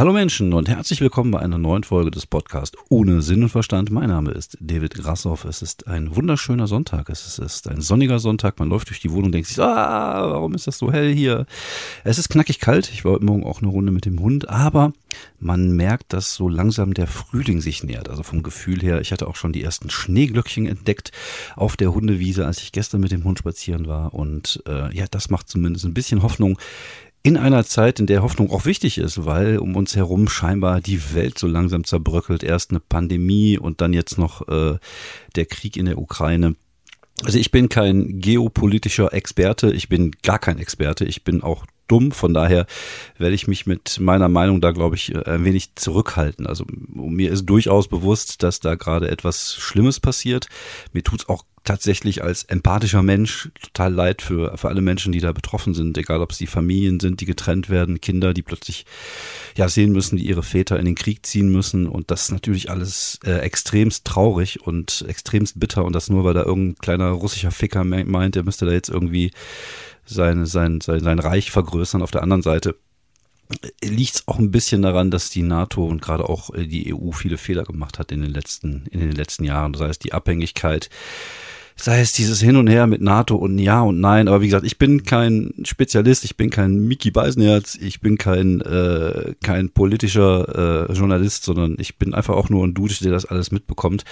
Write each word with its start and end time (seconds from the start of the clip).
Hallo 0.00 0.14
Menschen 0.14 0.54
und 0.54 0.66
herzlich 0.66 1.02
willkommen 1.02 1.30
bei 1.30 1.40
einer 1.40 1.58
neuen 1.58 1.84
Folge 1.84 2.10
des 2.10 2.24
Podcasts 2.24 2.74
Ohne 2.88 3.20
Sinn 3.20 3.42
und 3.42 3.50
Verstand. 3.50 3.90
Mein 3.90 4.08
Name 4.08 4.30
ist 4.30 4.56
David 4.58 4.94
Grassoff. 4.94 5.44
Es 5.44 5.60
ist 5.60 5.88
ein 5.88 6.16
wunderschöner 6.16 6.66
Sonntag. 6.66 7.10
Es 7.10 7.38
ist 7.38 7.68
ein 7.68 7.82
sonniger 7.82 8.18
Sonntag. 8.18 8.58
Man 8.58 8.70
läuft 8.70 8.88
durch 8.88 9.00
die 9.00 9.10
Wohnung 9.10 9.26
und 9.26 9.32
denkt 9.32 9.48
sich, 9.48 9.60
ah, 9.60 10.30
warum 10.30 10.54
ist 10.54 10.66
das 10.66 10.78
so 10.78 10.90
hell 10.90 11.14
hier? 11.14 11.44
Es 12.02 12.16
ist 12.16 12.30
knackig 12.30 12.60
kalt. 12.60 12.90
Ich 12.90 13.04
war 13.04 13.12
heute 13.12 13.26
Morgen 13.26 13.44
auch 13.44 13.60
eine 13.60 13.68
Runde 13.68 13.92
mit 13.92 14.06
dem 14.06 14.20
Hund, 14.20 14.48
aber 14.48 14.94
man 15.38 15.76
merkt, 15.76 16.14
dass 16.14 16.34
so 16.34 16.48
langsam 16.48 16.94
der 16.94 17.06
Frühling 17.06 17.60
sich 17.60 17.84
nähert. 17.84 18.08
Also 18.08 18.22
vom 18.22 18.42
Gefühl 18.42 18.80
her, 18.80 19.02
ich 19.02 19.12
hatte 19.12 19.28
auch 19.28 19.36
schon 19.36 19.52
die 19.52 19.62
ersten 19.62 19.90
Schneeglöckchen 19.90 20.66
entdeckt 20.66 21.12
auf 21.56 21.76
der 21.76 21.92
Hundewiese, 21.92 22.46
als 22.46 22.62
ich 22.62 22.72
gestern 22.72 23.02
mit 23.02 23.12
dem 23.12 23.24
Hund 23.24 23.38
spazieren 23.38 23.86
war. 23.86 24.14
Und 24.14 24.62
äh, 24.66 24.96
ja, 24.96 25.04
das 25.10 25.28
macht 25.28 25.50
zumindest 25.50 25.84
ein 25.84 25.92
bisschen 25.92 26.22
Hoffnung 26.22 26.58
in 27.22 27.36
einer 27.36 27.64
Zeit, 27.64 28.00
in 28.00 28.06
der 28.06 28.22
Hoffnung 28.22 28.50
auch 28.50 28.64
wichtig 28.64 28.98
ist, 28.98 29.26
weil 29.26 29.58
um 29.58 29.76
uns 29.76 29.94
herum 29.94 30.28
scheinbar 30.28 30.80
die 30.80 31.14
Welt 31.14 31.38
so 31.38 31.46
langsam 31.46 31.84
zerbröckelt. 31.84 32.42
Erst 32.42 32.70
eine 32.70 32.80
Pandemie 32.80 33.58
und 33.58 33.80
dann 33.80 33.92
jetzt 33.92 34.18
noch 34.18 34.48
äh, 34.48 34.78
der 35.36 35.46
Krieg 35.46 35.76
in 35.76 35.84
der 35.84 35.98
Ukraine. 35.98 36.56
Also 37.22 37.38
ich 37.38 37.50
bin 37.50 37.68
kein 37.68 38.20
geopolitischer 38.20 39.12
Experte, 39.12 39.70
ich 39.70 39.90
bin 39.90 40.12
gar 40.22 40.38
kein 40.38 40.58
Experte, 40.58 41.04
ich 41.04 41.22
bin 41.22 41.42
auch 41.42 41.66
dumm, 41.90 42.12
von 42.12 42.34
daher 42.34 42.66
werde 43.18 43.34
ich 43.34 43.48
mich 43.48 43.66
mit 43.66 43.98
meiner 44.00 44.28
Meinung 44.28 44.60
da, 44.60 44.70
glaube 44.70 44.96
ich, 44.96 45.14
ein 45.26 45.44
wenig 45.44 45.74
zurückhalten. 45.74 46.46
Also 46.46 46.64
mir 46.68 47.30
ist 47.30 47.46
durchaus 47.46 47.88
bewusst, 47.88 48.42
dass 48.42 48.60
da 48.60 48.74
gerade 48.74 49.10
etwas 49.10 49.54
Schlimmes 49.54 50.00
passiert. 50.00 50.48
Mir 50.92 51.02
tut 51.02 51.20
es 51.20 51.28
auch 51.28 51.44
tatsächlich 51.64 52.24
als 52.24 52.44
empathischer 52.44 53.02
Mensch 53.02 53.50
total 53.62 53.92
leid 53.92 54.22
für, 54.22 54.56
für 54.56 54.68
alle 54.68 54.80
Menschen, 54.80 55.12
die 55.12 55.20
da 55.20 55.32
betroffen 55.32 55.74
sind, 55.74 55.96
egal 55.98 56.20
ob 56.20 56.32
es 56.32 56.38
die 56.38 56.46
Familien 56.46 57.00
sind, 57.00 57.20
die 57.20 57.26
getrennt 57.26 57.68
werden, 57.68 58.00
Kinder, 58.00 58.32
die 58.32 58.42
plötzlich 58.42 58.86
ja 59.56 59.68
sehen 59.68 59.92
müssen, 59.92 60.18
wie 60.18 60.26
ihre 60.26 60.42
Väter 60.42 60.78
in 60.78 60.86
den 60.86 60.94
Krieg 60.94 61.26
ziehen 61.26 61.50
müssen 61.50 61.86
und 61.86 62.10
das 62.10 62.22
ist 62.22 62.32
natürlich 62.32 62.70
alles 62.70 63.18
äh, 63.24 63.38
extremst 63.40 64.06
traurig 64.06 64.66
und 64.66 65.04
extremst 65.06 65.60
bitter 65.60 65.84
und 65.84 65.92
das 65.92 66.08
nur, 66.08 66.24
weil 66.24 66.34
da 66.34 66.44
irgendein 66.44 66.78
kleiner 66.78 67.10
russischer 67.10 67.50
Ficker 67.50 67.84
meint, 67.84 68.36
er 68.36 68.42
müsste 68.42 68.64
da 68.64 68.72
jetzt 68.72 68.88
irgendwie 68.88 69.30
sein, 70.10 70.46
sein, 70.46 70.80
sein, 70.80 71.00
sein 71.00 71.18
Reich 71.18 71.50
vergrößern. 71.50 72.02
Auf 72.02 72.10
der 72.10 72.22
anderen 72.22 72.42
Seite 72.42 72.76
liegt 73.82 74.14
es 74.14 74.28
auch 74.28 74.38
ein 74.38 74.50
bisschen 74.50 74.82
daran, 74.82 75.10
dass 75.10 75.30
die 75.30 75.42
NATO 75.42 75.84
und 75.84 76.02
gerade 76.02 76.28
auch 76.28 76.54
äh, 76.54 76.66
die 76.66 76.94
EU 76.94 77.10
viele 77.12 77.36
Fehler 77.36 77.64
gemacht 77.64 77.98
hat 77.98 78.12
in 78.12 78.22
den 78.22 78.30
letzten, 78.32 78.86
in 78.90 79.00
den 79.00 79.12
letzten 79.12 79.44
Jahren. 79.44 79.72
Das 79.72 79.82
heißt, 79.82 80.04
die 80.04 80.12
Abhängigkeit 80.12 80.88
sei 81.76 82.00
es 82.00 82.12
dieses 82.12 82.40
Hin 82.40 82.56
und 82.56 82.66
Her 82.66 82.86
mit 82.86 83.00
NATO 83.00 83.36
und 83.36 83.58
Ja 83.58 83.80
und 83.82 84.00
Nein. 84.00 84.28
Aber 84.28 84.40
wie 84.40 84.46
gesagt, 84.46 84.66
ich 84.66 84.78
bin 84.78 85.02
kein 85.04 85.52
Spezialist, 85.64 86.24
ich 86.24 86.36
bin 86.36 86.50
kein 86.50 86.86
Mickey 86.86 87.10
Beisenherz, 87.10 87.76
ich 87.80 88.00
bin 88.00 88.18
kein, 88.18 88.60
äh, 88.60 89.34
kein 89.42 89.70
politischer 89.70 90.88
äh, 90.88 90.92
Journalist, 90.92 91.44
sondern 91.44 91.76
ich 91.78 91.96
bin 91.96 92.14
einfach 92.14 92.34
auch 92.34 92.50
nur 92.50 92.66
ein 92.66 92.74
Dude, 92.74 92.94
der 93.00 93.12
das 93.12 93.24
alles 93.24 93.50
mitbekommt. 93.50 94.04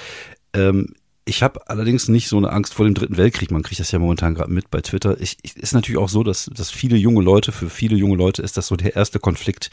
Ähm, 0.54 0.94
ich 1.28 1.42
habe 1.42 1.68
allerdings 1.68 2.08
nicht 2.08 2.28
so 2.28 2.38
eine 2.38 2.50
Angst 2.50 2.74
vor 2.74 2.86
dem 2.86 2.94
Dritten 2.94 3.18
Weltkrieg. 3.18 3.50
Man 3.50 3.62
kriegt 3.62 3.80
das 3.80 3.92
ja 3.92 3.98
momentan 3.98 4.34
gerade 4.34 4.50
mit 4.50 4.70
bei 4.70 4.80
Twitter. 4.80 5.20
Ich, 5.20 5.36
ich, 5.42 5.56
ist 5.56 5.74
natürlich 5.74 5.98
auch 5.98 6.08
so, 6.08 6.22
dass, 6.22 6.50
dass 6.54 6.70
viele 6.70 6.96
junge 6.96 7.22
Leute, 7.22 7.52
für 7.52 7.68
viele 7.68 7.96
junge 7.96 8.16
Leute 8.16 8.40
ist 8.40 8.56
das 8.56 8.68
so 8.68 8.76
der 8.76 8.96
erste 8.96 9.18
Konflikt 9.18 9.70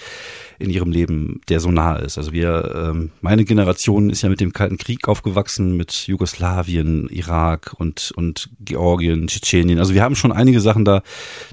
in 0.59 0.69
ihrem 0.69 0.91
Leben, 0.91 1.41
der 1.47 1.61
so 1.61 1.71
nah 1.71 1.95
ist. 1.95 2.17
Also 2.17 2.33
wir, 2.33 2.73
ähm, 2.75 3.11
meine 3.21 3.45
Generation 3.45 4.09
ist 4.09 4.21
ja 4.21 4.29
mit 4.29 4.41
dem 4.41 4.51
Kalten 4.51 4.77
Krieg 4.77 5.07
aufgewachsen, 5.07 5.77
mit 5.77 6.07
Jugoslawien, 6.07 7.07
Irak 7.09 7.73
und, 7.77 8.11
und 8.15 8.49
Georgien, 8.59 9.27
Tschetschenien. 9.27 9.79
Also 9.79 9.93
wir 9.93 10.03
haben 10.03 10.15
schon 10.15 10.33
einige 10.33 10.59
Sachen 10.59 10.83
da, 10.83 11.03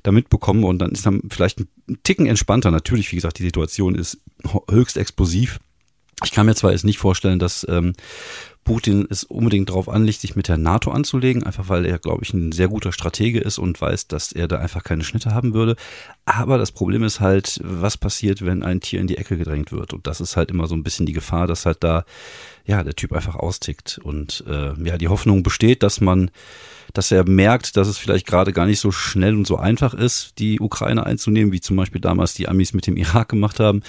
da 0.03 0.11
mitbekommen 0.11 0.65
und 0.65 0.81
dann 0.81 0.91
ist 0.91 1.07
dann 1.07 1.23
vielleicht 1.31 1.61
ein 1.61 1.69
Ticken 2.03 2.27
entspannter. 2.27 2.73
Natürlich, 2.73 3.13
wie 3.13 3.17
gesagt, 3.17 3.39
die 3.39 3.45
Situation 3.45 3.95
ist 3.95 4.19
höchst 4.69 4.97
explosiv. 4.97 5.61
Ich 6.25 6.33
kann 6.33 6.47
mir 6.47 6.55
zwar 6.55 6.73
jetzt 6.73 6.85
nicht 6.85 6.99
vorstellen, 6.99 7.39
dass 7.39 7.67
ähm, 7.69 7.95
Putin 8.65 9.07
es 9.11 9.25
unbedingt 9.25 9.71
darauf 9.71 9.89
anlegt, 9.89 10.21
sich 10.21 10.37
mit 10.37 10.49
der 10.49 10.57
NATO 10.57 10.91
anzulegen, 10.93 11.43
einfach 11.43 11.69
weil 11.69 11.85
er, 11.85 11.99
glaube 11.99 12.23
ich, 12.23 12.33
ein 12.33 12.53
sehr 12.53 12.69
guter 12.69 12.93
Stratege 12.93 13.41
ist 13.41 13.59
und 13.59 13.81
weiß, 13.81 14.07
dass 14.07 14.33
er 14.33 14.47
da 14.47 14.59
einfach 14.59 14.85
keine 14.85 15.03
Schnitte 15.03 15.35
haben 15.35 15.53
würde. 15.53 15.77
Aber 16.25 16.59
das 16.59 16.71
Problem 16.71 17.03
ist 17.03 17.21
halt, 17.21 17.61
was 17.65 17.97
passiert, 17.97 18.45
wenn 18.45 18.63
ein 18.63 18.81
Tier 18.81 19.01
in 19.01 19.09
die 19.09 19.19
Ecke 19.19 19.37
gedrängt 19.37 19.73
wird? 19.73 19.93
Und 19.93 20.07
das 20.07 20.21
ist 20.21 20.37
halt 20.37 20.51
immer 20.51 20.69
so 20.69 20.77
ein 20.77 20.85
bisschen 20.85 21.07
die 21.07 21.13
Gefahr, 21.13 21.47
dass 21.47 21.67
halt 21.67 21.79
da, 21.81 22.05
ja, 22.65 22.85
der 22.85 22.95
Typ 22.95 23.13
einfach 23.13 23.35
austickt. 23.35 23.99
Und 24.03 24.45
äh, 24.47 24.73
ja, 24.85 24.97
die 24.97 25.09
Hoffnung 25.09 25.43
besteht, 25.43 25.83
dass 25.83 26.01
man 26.01 26.31
dass 26.93 27.11
er 27.11 27.27
merkt, 27.27 27.79
dass 27.79 27.89
es 27.89 27.97
vielleicht 27.97 28.27
gerade 28.27 28.53
gar 28.53 28.67
nicht 28.67 28.81
so 28.81 28.93
schnell 28.93 29.35
und 29.35 29.47
so 29.47 29.57
einfach 29.57 29.95
ist, 29.95 30.39
die 30.39 30.61
Ukraine 30.61 31.07
einzunehmen, 31.07 31.51
wie 31.51 31.61
zum 31.61 31.77
Beispiel 31.77 32.03
damals 32.03 32.35
die 32.35 32.49
Amis 32.49 32.75
mit 32.75 32.87
dem 32.87 32.99
Irak 32.99 33.31
gemacht 33.31 33.61
haben 33.61 33.83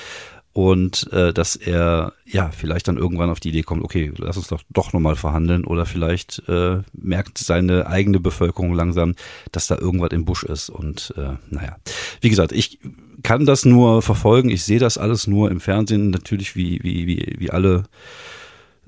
und 0.54 1.12
äh, 1.12 1.34
dass 1.34 1.56
er 1.56 2.14
ja 2.26 2.52
vielleicht 2.52 2.88
dann 2.88 2.98
irgendwann 2.98 3.32
auf 3.32 3.40
die 3.40 3.50
Idee 3.50 3.64
kommt, 3.64 3.84
okay, 3.84 4.12
lass 4.18 4.38
uns 4.38 4.48
doch 4.48 4.62
doch 4.70 4.94
nochmal 4.94 5.16
verhandeln 5.16 5.66
oder 5.66 5.88
vielleicht 5.88 6.48
äh, 6.48 6.82
merkt 6.94 7.40
seine 7.40 7.88
eigene 7.88 8.20
Bevölkerung 8.20 8.74
langsam, 8.74 9.16
dass 9.52 9.68
da 9.68 9.78
irgendwas 9.78 10.12
im 10.12 10.26
Busch 10.26 10.44
ist 10.44 10.70
und 10.70 11.14
äh, 11.18 11.38
naja, 11.50 11.78
wie 12.22 12.30
gesagt, 12.30 12.52
ich 12.52 12.80
kann 13.24 13.46
das 13.46 13.66
nur 13.66 14.04
verfolgen, 14.04 14.50
ich 14.50 14.64
sehe 14.64 14.80
das 14.80 15.00
alles 15.00 15.26
nur 15.26 15.50
im 15.50 15.60
Fernsehen, 15.60 16.12
natürlich 16.12 16.56
wie 16.56 16.80
wie 16.84 17.08
wie 17.08 17.36
wie 17.40 17.50
alle 17.50 17.86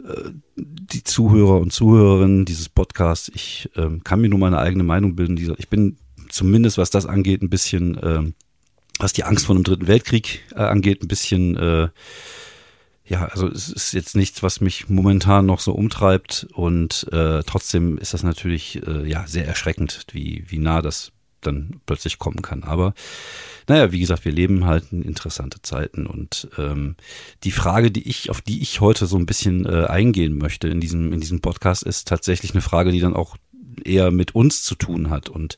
äh, 0.04 0.30
die 0.56 1.04
Zuhörer 1.04 1.60
und 1.60 1.74
Zuhörerinnen 1.74 2.46
dieses 2.46 2.70
Podcasts. 2.70 3.32
Ich 3.34 3.70
äh, 3.76 3.90
kann 4.04 4.22
mir 4.22 4.30
nur 4.30 4.40
meine 4.40 4.60
eigene 4.60 4.84
Meinung 4.84 5.16
bilden. 5.16 5.56
Ich 5.58 5.70
bin 5.70 5.98
zumindest, 6.30 6.78
was 6.78 6.92
das 6.92 7.06
angeht, 7.06 7.42
ein 7.42 7.50
bisschen 7.50 7.98
äh, 7.98 8.32
was 9.00 9.14
die 9.14 9.24
Angst 9.24 9.46
vor 9.46 9.56
einem 9.56 9.64
dritten 9.64 9.88
Weltkrieg 9.88 10.44
äh, 10.52 10.60
angeht, 10.60 11.04
ein 11.04 11.08
bisschen, 11.08 11.58
äh, 11.58 11.90
ja, 13.06 13.26
also 13.26 13.48
es 13.48 13.70
ist 13.70 13.94
jetzt 13.94 14.16
nichts, 14.16 14.42
was 14.42 14.62
mich 14.62 14.90
momentan 14.90 15.46
noch 15.46 15.60
so 15.60 15.74
umtreibt 15.74 16.48
und 16.54 17.08
äh, 17.12 17.44
trotzdem 17.44 17.98
ist 17.98 18.14
das 18.14 18.24
natürlich 18.24 18.82
äh, 18.88 19.08
ja 19.08 19.28
sehr 19.28 19.48
erschreckend, 19.48 20.06
wie, 20.12 20.46
wie 20.48 20.60
nah 20.60 20.82
das 20.82 21.12
dann 21.42 21.82
plötzlich 21.86 22.18
kommen 22.18 22.42
kann. 22.42 22.64
Aber 22.64 22.94
naja, 23.68 23.92
wie 23.92 24.00
gesagt, 24.00 24.26
wir 24.26 24.32
leben 24.32 24.66
halt 24.66 24.92
in 24.92 25.02
interessante 25.02 25.62
Zeiten 25.62 26.06
und 26.06 26.50
ähm, 26.58 26.96
die 27.44 27.52
Frage, 27.52 27.92
die 27.92 28.08
ich, 28.08 28.30
auf 28.30 28.42
die 28.42 28.62
ich 28.62 28.82
heute 28.82 29.06
so 29.06 29.18
ein 29.18 29.26
bisschen 29.26 29.66
äh, 29.66 29.86
eingehen 29.86 30.38
möchte 30.38 30.68
in 30.68 30.80
diesem, 30.80 31.14
in 31.14 31.20
diesem 31.20 31.42
Podcast, 31.42 31.84
ist 31.84 32.08
tatsächlich 32.08 32.52
eine 32.52 32.62
Frage, 32.62 32.92
die 32.92 33.00
dann 33.00 33.16
auch 33.16 33.38
eher 33.84 34.12
mit 34.12 34.36
uns 34.36 34.64
zu 34.64 34.76
tun 34.76 35.10
hat 35.10 35.30
und 35.30 35.58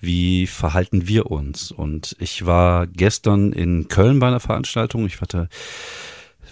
wie 0.00 0.46
verhalten 0.46 1.08
wir 1.08 1.30
uns. 1.30 1.70
Und 1.70 2.16
ich 2.18 2.46
war 2.46 2.86
gestern 2.86 3.52
in 3.52 3.88
Köln 3.88 4.18
bei 4.18 4.28
einer 4.28 4.40
Veranstaltung. 4.40 5.06
Ich 5.06 5.20
hatte 5.20 5.48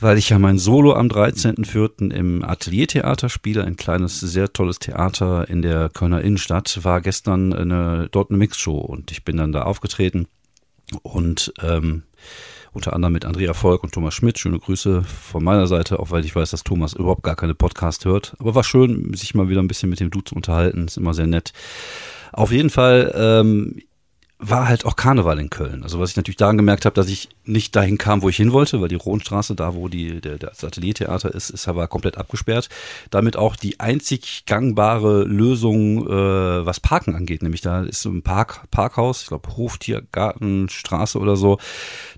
weil 0.00 0.18
ich 0.18 0.30
ja 0.30 0.38
mein 0.38 0.58
Solo 0.58 0.94
am 0.94 1.08
13.04. 1.08 2.12
im 2.12 2.44
Ateliertheater 2.44 3.28
spiele, 3.28 3.64
ein 3.64 3.76
kleines, 3.76 4.20
sehr 4.20 4.52
tolles 4.52 4.78
Theater 4.78 5.48
in 5.48 5.62
der 5.62 5.88
Kölner 5.88 6.20
Innenstadt, 6.20 6.84
war 6.84 7.00
gestern 7.00 7.52
eine, 7.52 8.08
dort 8.10 8.30
eine 8.30 8.38
Mixshow 8.38 8.76
und 8.76 9.10
ich 9.10 9.24
bin 9.24 9.36
dann 9.36 9.52
da 9.52 9.62
aufgetreten 9.62 10.26
und 11.02 11.52
ähm, 11.62 12.02
unter 12.76 12.92
anderem 12.92 13.14
mit 13.14 13.24
Andrea 13.24 13.54
Volk 13.54 13.82
und 13.82 13.92
Thomas 13.92 14.14
Schmidt. 14.14 14.38
Schöne 14.38 14.58
Grüße 14.58 15.02
von 15.02 15.42
meiner 15.42 15.66
Seite, 15.66 15.98
auch 15.98 16.10
weil 16.10 16.24
ich 16.24 16.36
weiß, 16.36 16.50
dass 16.50 16.62
Thomas 16.62 16.92
überhaupt 16.92 17.22
gar 17.22 17.34
keine 17.34 17.54
Podcast 17.54 18.04
hört. 18.04 18.36
Aber 18.38 18.54
war 18.54 18.62
schön, 18.62 19.14
sich 19.14 19.34
mal 19.34 19.48
wieder 19.48 19.62
ein 19.62 19.68
bisschen 19.68 19.90
mit 19.90 19.98
dem 19.98 20.10
Du 20.10 20.20
zu 20.20 20.36
unterhalten. 20.36 20.86
Ist 20.86 20.98
immer 20.98 21.14
sehr 21.14 21.26
nett. 21.26 21.52
Auf 22.32 22.52
jeden 22.52 22.70
Fall, 22.70 23.12
ähm, 23.16 23.82
war 24.38 24.68
halt 24.68 24.84
auch 24.84 24.96
Karneval 24.96 25.38
in 25.38 25.48
Köln. 25.48 25.82
Also 25.82 25.98
was 25.98 26.10
ich 26.10 26.16
natürlich 26.16 26.36
daran 26.36 26.58
gemerkt 26.58 26.84
habe, 26.84 26.94
dass 26.94 27.08
ich 27.08 27.30
nicht 27.44 27.74
dahin 27.74 27.96
kam, 27.96 28.20
wo 28.20 28.28
ich 28.28 28.36
hin 28.36 28.52
wollte, 28.52 28.82
weil 28.82 28.88
die 28.88 28.94
Rohnstraße, 28.94 29.54
da 29.54 29.74
wo 29.74 29.88
die, 29.88 30.20
der, 30.20 30.36
der 30.36 30.52
Satellittheater 30.54 31.34
ist, 31.34 31.48
ist 31.48 31.66
aber 31.68 31.86
komplett 31.86 32.18
abgesperrt. 32.18 32.68
Damit 33.10 33.36
auch 33.36 33.56
die 33.56 33.80
einzig 33.80 34.44
gangbare 34.44 35.24
Lösung, 35.24 36.06
äh, 36.06 36.66
was 36.66 36.80
Parken 36.80 37.14
angeht, 37.14 37.42
nämlich 37.42 37.62
da 37.62 37.82
ist 37.82 38.02
so 38.02 38.10
ein 38.10 38.22
Park, 38.22 38.70
Parkhaus, 38.70 39.22
ich 39.22 39.28
glaube 39.28 39.56
Hoftiergartenstraße 39.56 41.18
oder 41.18 41.36
so. 41.36 41.58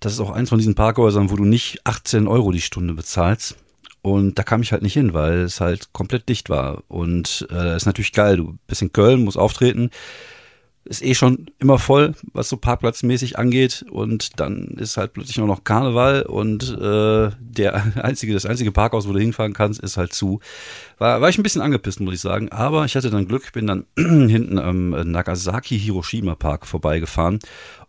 Das 0.00 0.12
ist 0.12 0.20
auch 0.20 0.30
eins 0.30 0.48
von 0.48 0.58
diesen 0.58 0.74
Parkhäusern, 0.74 1.30
wo 1.30 1.36
du 1.36 1.44
nicht 1.44 1.80
18 1.84 2.26
Euro 2.26 2.50
die 2.50 2.60
Stunde 2.60 2.94
bezahlst. 2.94 3.56
Und 4.02 4.38
da 4.38 4.42
kam 4.42 4.62
ich 4.62 4.72
halt 4.72 4.82
nicht 4.82 4.94
hin, 4.94 5.12
weil 5.12 5.40
es 5.40 5.60
halt 5.60 5.92
komplett 5.92 6.28
dicht 6.28 6.50
war. 6.50 6.82
Und 6.88 7.46
äh, 7.52 7.76
ist 7.76 7.86
natürlich 7.86 8.12
geil. 8.12 8.36
Du 8.36 8.58
bist 8.66 8.82
in 8.82 8.92
Köln, 8.92 9.24
musst 9.24 9.36
auftreten 9.36 9.90
ist 10.88 11.04
eh 11.04 11.14
schon 11.14 11.50
immer 11.58 11.78
voll, 11.78 12.14
was 12.32 12.48
so 12.48 12.56
parkplatzmäßig 12.56 13.38
angeht. 13.38 13.84
Und 13.90 14.40
dann 14.40 14.68
ist 14.78 14.96
halt 14.96 15.12
plötzlich 15.12 15.36
nur 15.36 15.46
noch 15.46 15.62
Karneval 15.62 16.22
und 16.22 16.76
äh, 16.80 17.30
der 17.38 17.92
einzige, 18.02 18.32
das 18.32 18.46
einzige 18.46 18.72
Parkhaus, 18.72 19.06
wo 19.06 19.12
du 19.12 19.18
hinfahren 19.18 19.52
kannst, 19.52 19.80
ist 19.80 19.98
halt 19.98 20.14
zu. 20.14 20.40
War, 20.96 21.20
war 21.20 21.28
ich 21.28 21.38
ein 21.38 21.42
bisschen 21.42 21.60
angepisst, 21.60 22.00
muss 22.00 22.14
ich 22.14 22.20
sagen. 22.20 22.50
Aber 22.50 22.86
ich 22.86 22.96
hatte 22.96 23.10
dann 23.10 23.28
Glück, 23.28 23.52
bin 23.52 23.66
dann 23.66 23.84
hinten 23.96 24.58
am 24.58 24.90
Nagasaki 24.90 25.78
Hiroshima 25.78 26.34
Park 26.34 26.66
vorbeigefahren. 26.66 27.38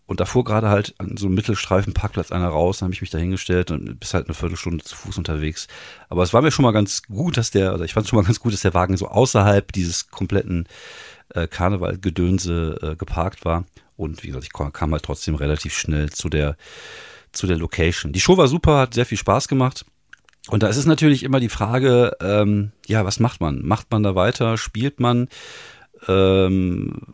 Und 0.05 0.19
da 0.19 0.25
fuhr 0.25 0.43
gerade 0.43 0.69
halt 0.69 0.95
an 0.97 1.17
so 1.17 1.27
einem 1.27 1.35
Mittelstreifen 1.35 1.93
Parkplatz 1.93 2.31
einer 2.31 2.47
raus, 2.47 2.79
dann 2.79 2.87
habe 2.87 2.95
ich 2.95 3.01
mich 3.01 3.11
da 3.11 3.19
hingestellt 3.19 3.69
und 3.69 3.99
bis 3.99 4.15
halt 4.15 4.25
eine 4.25 4.33
Viertelstunde 4.33 4.83
zu 4.83 4.95
Fuß 4.95 5.19
unterwegs. 5.19 5.67
Aber 6.09 6.23
es 6.23 6.33
war 6.33 6.41
mir 6.41 6.49
schon 6.49 6.63
mal 6.63 6.71
ganz 6.71 7.03
gut, 7.03 7.37
dass 7.37 7.51
der, 7.51 7.75
oder 7.75 7.85
ich 7.85 7.93
fand 7.93 8.05
es 8.05 8.09
schon 8.09 8.17
mal 8.17 8.25
ganz 8.25 8.39
gut, 8.39 8.51
dass 8.51 8.61
der 8.61 8.73
Wagen 8.73 8.97
so 8.97 9.07
außerhalb 9.07 9.71
dieses 9.71 10.09
kompletten 10.09 10.67
äh, 11.33 11.47
Karnevalgedönse 11.47 12.79
äh, 12.81 12.95
geparkt 12.95 13.45
war. 13.45 13.65
Und 13.95 14.23
wie 14.23 14.27
gesagt, 14.27 14.45
ich 14.45 14.53
kam 14.53 14.91
halt 14.91 15.03
trotzdem 15.03 15.35
relativ 15.35 15.73
schnell 15.73 16.09
zu 16.09 16.29
der 16.29 16.55
zu 17.31 17.47
der 17.47 17.57
Location. 17.57 18.11
Die 18.11 18.19
Show 18.19 18.37
war 18.37 18.47
super, 18.47 18.77
hat 18.77 18.93
sehr 18.93 19.05
viel 19.05 19.17
Spaß 19.17 19.47
gemacht. 19.47 19.85
Und 20.49 20.63
da 20.63 20.67
ist 20.67 20.77
es 20.77 20.85
natürlich 20.85 21.23
immer 21.23 21.39
die 21.39 21.49
Frage, 21.49 22.15
ähm, 22.21 22.71
ja, 22.87 23.05
was 23.05 23.19
macht 23.19 23.39
man? 23.41 23.63
Macht 23.63 23.91
man 23.91 24.03
da 24.03 24.15
weiter? 24.15 24.57
Spielt 24.57 24.99
man? 24.99 25.27
Ähm, 26.07 27.13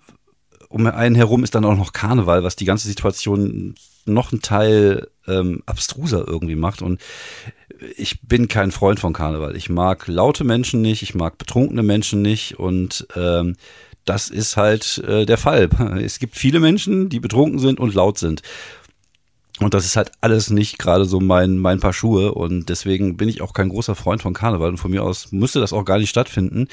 um 0.69 0.85
einen 0.87 1.15
herum 1.15 1.43
ist 1.43 1.55
dann 1.55 1.65
auch 1.65 1.75
noch 1.75 1.91
Karneval, 1.91 2.43
was 2.43 2.55
die 2.55 2.65
ganze 2.65 2.87
Situation 2.87 3.75
noch 4.05 4.31
ein 4.31 4.41
Teil 4.41 5.07
ähm, 5.27 5.63
abstruser 5.65 6.25
irgendwie 6.27 6.55
macht. 6.55 6.81
Und 6.81 7.01
ich 7.97 8.21
bin 8.21 8.47
kein 8.47 8.71
Freund 8.71 8.99
von 8.99 9.13
Karneval. 9.13 9.55
Ich 9.55 9.69
mag 9.69 10.07
laute 10.07 10.43
Menschen 10.43 10.81
nicht, 10.81 11.01
ich 11.01 11.15
mag 11.15 11.37
betrunkene 11.37 11.83
Menschen 11.83 12.21
nicht 12.21 12.59
und 12.59 13.07
ähm, 13.15 13.55
das 14.05 14.29
ist 14.29 14.55
halt 14.55 14.99
äh, 14.99 15.25
der 15.25 15.37
Fall. 15.37 15.69
Es 16.01 16.19
gibt 16.19 16.35
viele 16.35 16.59
Menschen, 16.59 17.09
die 17.09 17.19
betrunken 17.19 17.59
sind 17.59 17.79
und 17.79 17.93
laut 17.93 18.17
sind. 18.17 18.41
Und 19.59 19.73
das 19.73 19.85
ist 19.85 19.95
halt 19.95 20.11
alles 20.21 20.49
nicht 20.49 20.77
gerade 20.77 21.05
so 21.05 21.19
mein, 21.19 21.57
mein 21.57 21.79
Paar 21.79 21.93
Schuhe. 21.93 22.33
Und 22.33 22.69
deswegen 22.69 23.17
bin 23.17 23.29
ich 23.29 23.41
auch 23.41 23.53
kein 23.53 23.69
großer 23.69 23.95
Freund 23.95 24.21
von 24.21 24.33
Karneval. 24.33 24.69
Und 24.69 24.77
von 24.77 24.91
mir 24.91 25.03
aus 25.03 25.31
müsste 25.31 25.59
das 25.59 25.73
auch 25.73 25.85
gar 25.85 25.97
nicht 25.97 26.09
stattfinden. 26.09 26.67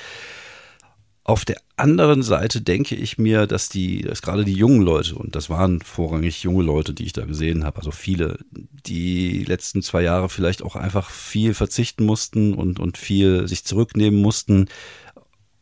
Auf 1.24 1.44
der 1.44 1.58
anderen 1.76 2.24
Seite 2.24 2.60
denke 2.60 2.96
ich 2.96 3.16
mir, 3.16 3.46
dass 3.46 3.68
die, 3.68 4.02
dass 4.02 4.22
gerade 4.22 4.44
die 4.44 4.54
jungen 4.54 4.82
Leute, 4.82 5.14
und 5.14 5.36
das 5.36 5.48
waren 5.48 5.80
vorrangig 5.80 6.42
junge 6.42 6.64
Leute, 6.64 6.94
die 6.94 7.04
ich 7.04 7.12
da 7.12 7.24
gesehen 7.24 7.62
habe, 7.64 7.78
also 7.78 7.92
viele, 7.92 8.38
die 8.50 9.44
letzten 9.44 9.82
zwei 9.82 10.02
Jahre 10.02 10.28
vielleicht 10.28 10.64
auch 10.64 10.74
einfach 10.74 11.10
viel 11.10 11.54
verzichten 11.54 12.04
mussten 12.04 12.54
und, 12.54 12.80
und 12.80 12.98
viel 12.98 13.46
sich 13.46 13.64
zurücknehmen 13.64 14.20
mussten 14.20 14.66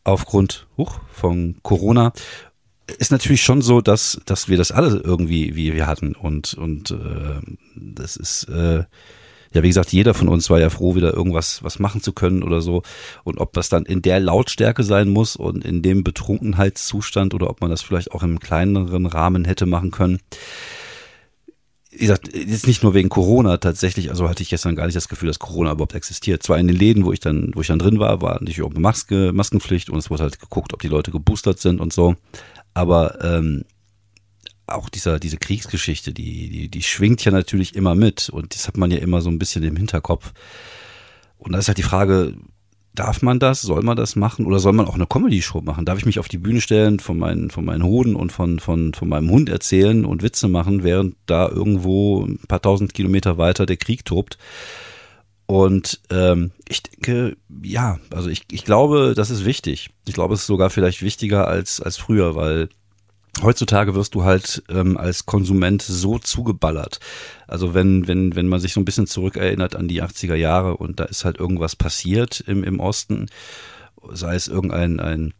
aufgrund 0.03 0.67
huch, 0.77 0.99
von 1.11 1.55
Corona 1.61 2.13
ist 2.97 3.11
natürlich 3.11 3.43
schon 3.43 3.61
so, 3.61 3.81
dass, 3.81 4.19
dass 4.25 4.49
wir 4.49 4.57
das 4.57 4.71
alle 4.71 4.99
irgendwie 4.99 5.55
wie 5.55 5.73
wir 5.73 5.87
hatten 5.87 6.13
und, 6.15 6.53
und 6.53 6.91
äh, 6.91 7.39
das 7.75 8.17
ist 8.17 8.45
äh, 8.45 8.83
ja, 9.53 9.63
wie 9.63 9.67
gesagt, 9.67 9.91
jeder 9.91 10.13
von 10.13 10.29
uns 10.29 10.49
war 10.49 10.59
ja 10.59 10.69
froh, 10.69 10.95
wieder 10.95 11.13
irgendwas 11.13 11.61
was 11.63 11.77
machen 11.77 12.01
zu 12.01 12.13
können 12.13 12.41
oder 12.41 12.61
so. 12.61 12.83
Und 13.25 13.37
ob 13.37 13.51
das 13.53 13.67
dann 13.67 13.85
in 13.85 14.01
der 14.01 14.19
Lautstärke 14.19 14.83
sein 14.83 15.09
muss 15.09 15.35
und 15.35 15.65
in 15.65 15.81
dem 15.81 16.03
Betrunkenheitszustand 16.03 17.33
oder 17.33 17.49
ob 17.49 17.59
man 17.59 17.69
das 17.69 17.81
vielleicht 17.81 18.13
auch 18.13 18.23
im 18.23 18.39
kleineren 18.39 19.05
Rahmen 19.05 19.43
hätte 19.43 19.65
machen 19.65 19.91
können. 19.91 20.19
Wie 21.91 21.97
gesagt, 21.97 22.33
jetzt 22.33 22.67
nicht 22.67 22.83
nur 22.83 22.93
wegen 22.93 23.09
Corona 23.09 23.57
tatsächlich, 23.57 24.09
also 24.09 24.29
hatte 24.29 24.43
ich 24.43 24.49
gestern 24.49 24.77
gar 24.77 24.85
nicht 24.85 24.95
das 24.95 25.09
Gefühl, 25.09 25.27
dass 25.27 25.39
Corona 25.39 25.73
überhaupt 25.73 25.93
existiert. 25.93 26.41
Zwar 26.41 26.57
in 26.57 26.67
den 26.67 26.77
Läden, 26.77 27.03
wo 27.03 27.11
ich 27.11 27.19
dann, 27.19 27.51
wo 27.53 27.61
ich 27.61 27.67
dann 27.67 27.79
drin 27.79 27.99
war, 27.99 28.21
war 28.21 28.35
natürlich 28.35 28.61
auch 28.61 28.71
Maske, 28.73 29.31
Maskenpflicht 29.33 29.89
und 29.89 29.99
es 29.99 30.09
wurde 30.09 30.23
halt 30.23 30.39
geguckt, 30.39 30.73
ob 30.73 30.81
die 30.81 30.87
Leute 30.87 31.11
geboostert 31.11 31.59
sind 31.59 31.81
und 31.81 31.91
so. 31.91 32.15
Aber 32.73 33.21
ähm, 33.23 33.65
auch 34.67 34.89
dieser, 34.89 35.19
diese 35.19 35.37
Kriegsgeschichte, 35.37 36.13
die, 36.13 36.49
die, 36.49 36.69
die 36.69 36.81
schwingt 36.81 37.23
ja 37.25 37.31
natürlich 37.31 37.75
immer 37.75 37.93
mit 37.93 38.29
und 38.29 38.55
das 38.55 38.67
hat 38.67 38.77
man 38.77 38.89
ja 38.89 38.97
immer 38.97 39.21
so 39.21 39.29
ein 39.29 39.39
bisschen 39.39 39.63
im 39.63 39.75
Hinterkopf. 39.75 40.33
Und 41.37 41.53
da 41.53 41.59
ist 41.59 41.67
halt 41.67 41.77
die 41.77 41.83
Frage, 41.83 42.35
darf 42.93 43.21
man 43.21 43.39
das, 43.39 43.61
soll 43.61 43.83
man 43.83 43.95
das 43.95 44.15
machen 44.15 44.45
oder 44.45 44.59
soll 44.59 44.73
man 44.73 44.85
auch 44.85 44.95
eine 44.95 45.07
Comedy-Show 45.07 45.61
machen? 45.61 45.85
Darf 45.85 45.97
ich 45.97 46.05
mich 46.05 46.19
auf 46.19 46.27
die 46.27 46.37
Bühne 46.37 46.61
stellen, 46.61 46.99
von 46.99 47.17
meinen, 47.17 47.49
von 47.49 47.65
meinen 47.65 47.83
Hoden 47.83 48.15
und 48.15 48.31
von, 48.31 48.59
von, 48.59 48.93
von 48.93 49.07
meinem 49.07 49.29
Hund 49.29 49.49
erzählen 49.49 50.05
und 50.05 50.23
Witze 50.23 50.47
machen, 50.47 50.83
während 50.83 51.15
da 51.25 51.47
irgendwo 51.47 52.25
ein 52.25 52.39
paar 52.47 52.61
tausend 52.61 52.93
Kilometer 52.93 53.37
weiter 53.37 53.65
der 53.65 53.77
Krieg 53.77 54.05
tobt? 54.05 54.37
Und 55.45 55.99
ähm, 56.09 56.51
ich 56.67 56.83
denke, 56.83 57.35
ja, 57.61 57.99
also 58.09 58.29
ich, 58.29 58.43
ich 58.51 58.63
glaube, 58.63 59.13
das 59.15 59.29
ist 59.29 59.43
wichtig. 59.43 59.89
Ich 60.07 60.13
glaube, 60.13 60.33
es 60.33 60.41
ist 60.41 60.47
sogar 60.47 60.69
vielleicht 60.69 61.01
wichtiger 61.01 61.47
als, 61.47 61.81
als 61.81 61.97
früher, 61.97 62.35
weil 62.35 62.69
heutzutage 63.41 63.95
wirst 63.95 64.15
du 64.15 64.23
halt 64.23 64.63
ähm, 64.69 64.97
als 64.97 65.25
Konsument 65.25 65.81
so 65.81 66.19
zugeballert. 66.19 66.99
Also 67.47 67.73
wenn, 67.73 68.07
wenn, 68.07 68.35
wenn 68.35 68.47
man 68.47 68.59
sich 68.59 68.73
so 68.73 68.79
ein 68.79 68.85
bisschen 68.85 69.07
zurückerinnert 69.07 69.75
an 69.75 69.87
die 69.87 70.03
80er 70.03 70.35
Jahre 70.35 70.77
und 70.77 70.99
da 70.99 71.05
ist 71.05 71.25
halt 71.25 71.37
irgendwas 71.37 71.75
passiert 71.75 72.41
im, 72.41 72.63
im 72.63 72.79
Osten, 72.79 73.27
sei 74.11 74.35
es 74.35 74.47
irgendein 74.47 74.99
ein 74.99 75.33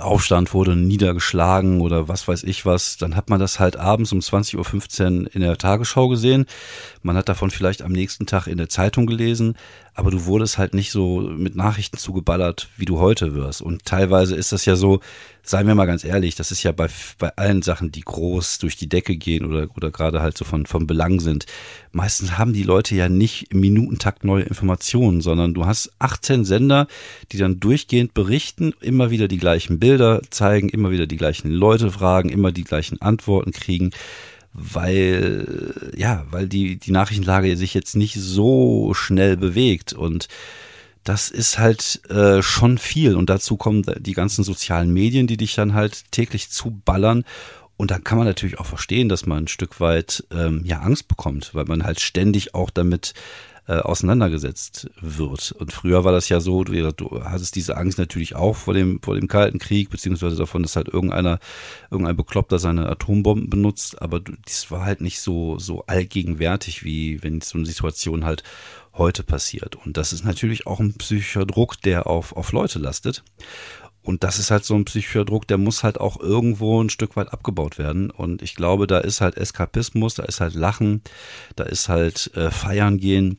Aufstand 0.00 0.54
wurde 0.54 0.74
niedergeschlagen 0.74 1.82
oder 1.82 2.08
was 2.08 2.26
weiß 2.26 2.44
ich 2.44 2.64
was, 2.64 2.96
dann 2.96 3.14
hat 3.14 3.28
man 3.28 3.38
das 3.38 3.60
halt 3.60 3.76
abends 3.76 4.10
um 4.12 4.20
20.15 4.20 5.20
Uhr 5.24 5.34
in 5.34 5.42
der 5.42 5.58
Tagesschau 5.58 6.08
gesehen. 6.08 6.46
Man 7.02 7.16
hat 7.16 7.28
davon 7.28 7.50
vielleicht 7.50 7.82
am 7.82 7.92
nächsten 7.92 8.24
Tag 8.24 8.46
in 8.46 8.56
der 8.56 8.70
Zeitung 8.70 9.06
gelesen, 9.06 9.54
aber 9.94 10.10
du 10.10 10.24
wurdest 10.24 10.56
halt 10.56 10.72
nicht 10.72 10.90
so 10.90 11.20
mit 11.20 11.54
Nachrichten 11.54 11.98
zugeballert, 11.98 12.68
wie 12.78 12.86
du 12.86 12.98
heute 12.98 13.34
wirst. 13.34 13.60
Und 13.60 13.84
teilweise 13.84 14.34
ist 14.34 14.52
das 14.52 14.64
ja 14.64 14.74
so, 14.74 15.00
seien 15.42 15.66
wir 15.66 15.74
mal 15.74 15.86
ganz 15.86 16.02
ehrlich, 16.02 16.34
das 16.34 16.50
ist 16.50 16.62
ja 16.62 16.72
bei, 16.72 16.88
bei 17.18 17.36
allen 17.36 17.60
Sachen, 17.60 17.92
die 17.92 18.00
groß 18.00 18.58
durch 18.58 18.76
die 18.76 18.88
Decke 18.88 19.16
gehen 19.16 19.44
oder, 19.44 19.68
oder 19.76 19.90
gerade 19.90 20.22
halt 20.22 20.38
so 20.38 20.46
von, 20.46 20.64
von 20.64 20.86
Belang 20.86 21.20
sind. 21.20 21.44
Meistens 21.90 22.38
haben 22.38 22.54
die 22.54 22.62
Leute 22.62 22.94
ja 22.94 23.10
nicht 23.10 23.52
im 23.52 23.60
Minutentakt 23.60 24.24
neue 24.24 24.44
Informationen, 24.44 25.20
sondern 25.20 25.52
du 25.52 25.66
hast 25.66 25.92
18 25.98 26.46
Sender, 26.46 26.86
die 27.32 27.36
dann 27.36 27.60
durchgehend 27.60 28.14
berichten, 28.14 28.72
immer 28.80 29.10
wieder 29.10 29.28
die 29.28 29.38
gleichen 29.38 29.78
Bilder 29.78 30.22
zeigen, 30.30 30.70
immer 30.70 30.90
wieder 30.90 31.06
die 31.06 31.18
gleichen 31.18 31.50
Leute 31.50 31.90
fragen, 31.90 32.30
immer 32.30 32.50
die 32.50 32.64
gleichen 32.64 33.02
Antworten 33.02 33.52
kriegen 33.52 33.90
weil 34.52 35.92
ja, 35.96 36.26
weil 36.30 36.46
die 36.46 36.76
die 36.78 36.92
Nachrichtenlage 36.92 37.56
sich 37.56 37.74
jetzt 37.74 37.96
nicht 37.96 38.14
so 38.14 38.94
schnell 38.94 39.36
bewegt. 39.36 39.92
Und 39.92 40.28
das 41.04 41.30
ist 41.30 41.58
halt 41.58 42.00
äh, 42.10 42.42
schon 42.42 42.78
viel. 42.78 43.16
Und 43.16 43.30
dazu 43.30 43.56
kommen 43.56 43.84
die 43.98 44.12
ganzen 44.12 44.44
sozialen 44.44 44.92
Medien, 44.92 45.26
die 45.26 45.36
dich 45.36 45.54
dann 45.54 45.74
halt 45.74 46.10
täglich 46.10 46.50
zuballern. 46.50 47.24
Und 47.76 47.90
da 47.90 47.98
kann 47.98 48.18
man 48.18 48.26
natürlich 48.26 48.60
auch 48.60 48.66
verstehen, 48.66 49.08
dass 49.08 49.26
man 49.26 49.44
ein 49.44 49.48
Stück 49.48 49.80
weit 49.80 50.24
ähm, 50.30 50.62
ja 50.64 50.80
Angst 50.80 51.08
bekommt, 51.08 51.54
weil 51.54 51.64
man 51.64 51.82
halt 51.82 52.00
ständig 52.00 52.54
auch 52.54 52.70
damit 52.70 53.14
äh, 53.68 53.74
auseinandergesetzt 53.74 54.90
wird. 55.00 55.52
Und 55.52 55.72
früher 55.72 56.04
war 56.04 56.12
das 56.12 56.28
ja 56.28 56.40
so, 56.40 56.64
du, 56.64 56.92
du 56.92 57.24
hattest 57.24 57.54
diese 57.54 57.76
Angst 57.76 57.98
natürlich 57.98 58.34
auch 58.34 58.56
vor 58.56 58.74
dem, 58.74 59.00
vor 59.02 59.14
dem 59.14 59.28
Kalten 59.28 59.58
Krieg, 59.58 59.88
beziehungsweise 59.88 60.36
davon, 60.36 60.62
dass 60.62 60.76
halt 60.76 60.88
irgendeiner, 60.88 61.38
irgendein 61.90 62.16
Bekloppter 62.16 62.58
seine 62.58 62.88
Atombomben 62.88 63.50
benutzt, 63.50 64.02
aber 64.02 64.20
du, 64.20 64.32
das 64.44 64.70
war 64.70 64.84
halt 64.84 65.00
nicht 65.00 65.20
so, 65.20 65.58
so 65.58 65.84
allgegenwärtig, 65.86 66.84
wie 66.84 67.22
wenn 67.22 67.40
so 67.40 67.56
eine 67.56 67.66
Situation 67.66 68.24
halt 68.24 68.42
heute 68.94 69.22
passiert. 69.22 69.76
Und 69.76 69.96
das 69.96 70.12
ist 70.12 70.24
natürlich 70.24 70.66
auch 70.66 70.80
ein 70.80 70.94
psychischer 70.94 71.46
Druck, 71.46 71.80
der 71.82 72.06
auf, 72.06 72.36
auf 72.36 72.52
Leute 72.52 72.78
lastet. 72.78 73.22
Und 74.02 74.24
das 74.24 74.40
ist 74.40 74.50
halt 74.50 74.64
so 74.64 74.74
ein 74.74 74.84
psychischer 74.84 75.24
Druck, 75.24 75.46
der 75.46 75.58
muss 75.58 75.84
halt 75.84 76.00
auch 76.00 76.18
irgendwo 76.18 76.82
ein 76.82 76.90
Stück 76.90 77.14
weit 77.14 77.32
abgebaut 77.32 77.78
werden. 77.78 78.10
Und 78.10 78.42
ich 78.42 78.56
glaube, 78.56 78.88
da 78.88 78.98
ist 78.98 79.20
halt 79.20 79.36
Eskapismus, 79.36 80.14
da 80.14 80.24
ist 80.24 80.40
halt 80.40 80.54
Lachen, 80.54 81.02
da 81.54 81.62
ist 81.64 81.88
halt 81.88 82.32
äh, 82.34 82.50
Feiern 82.50 82.98
gehen 82.98 83.38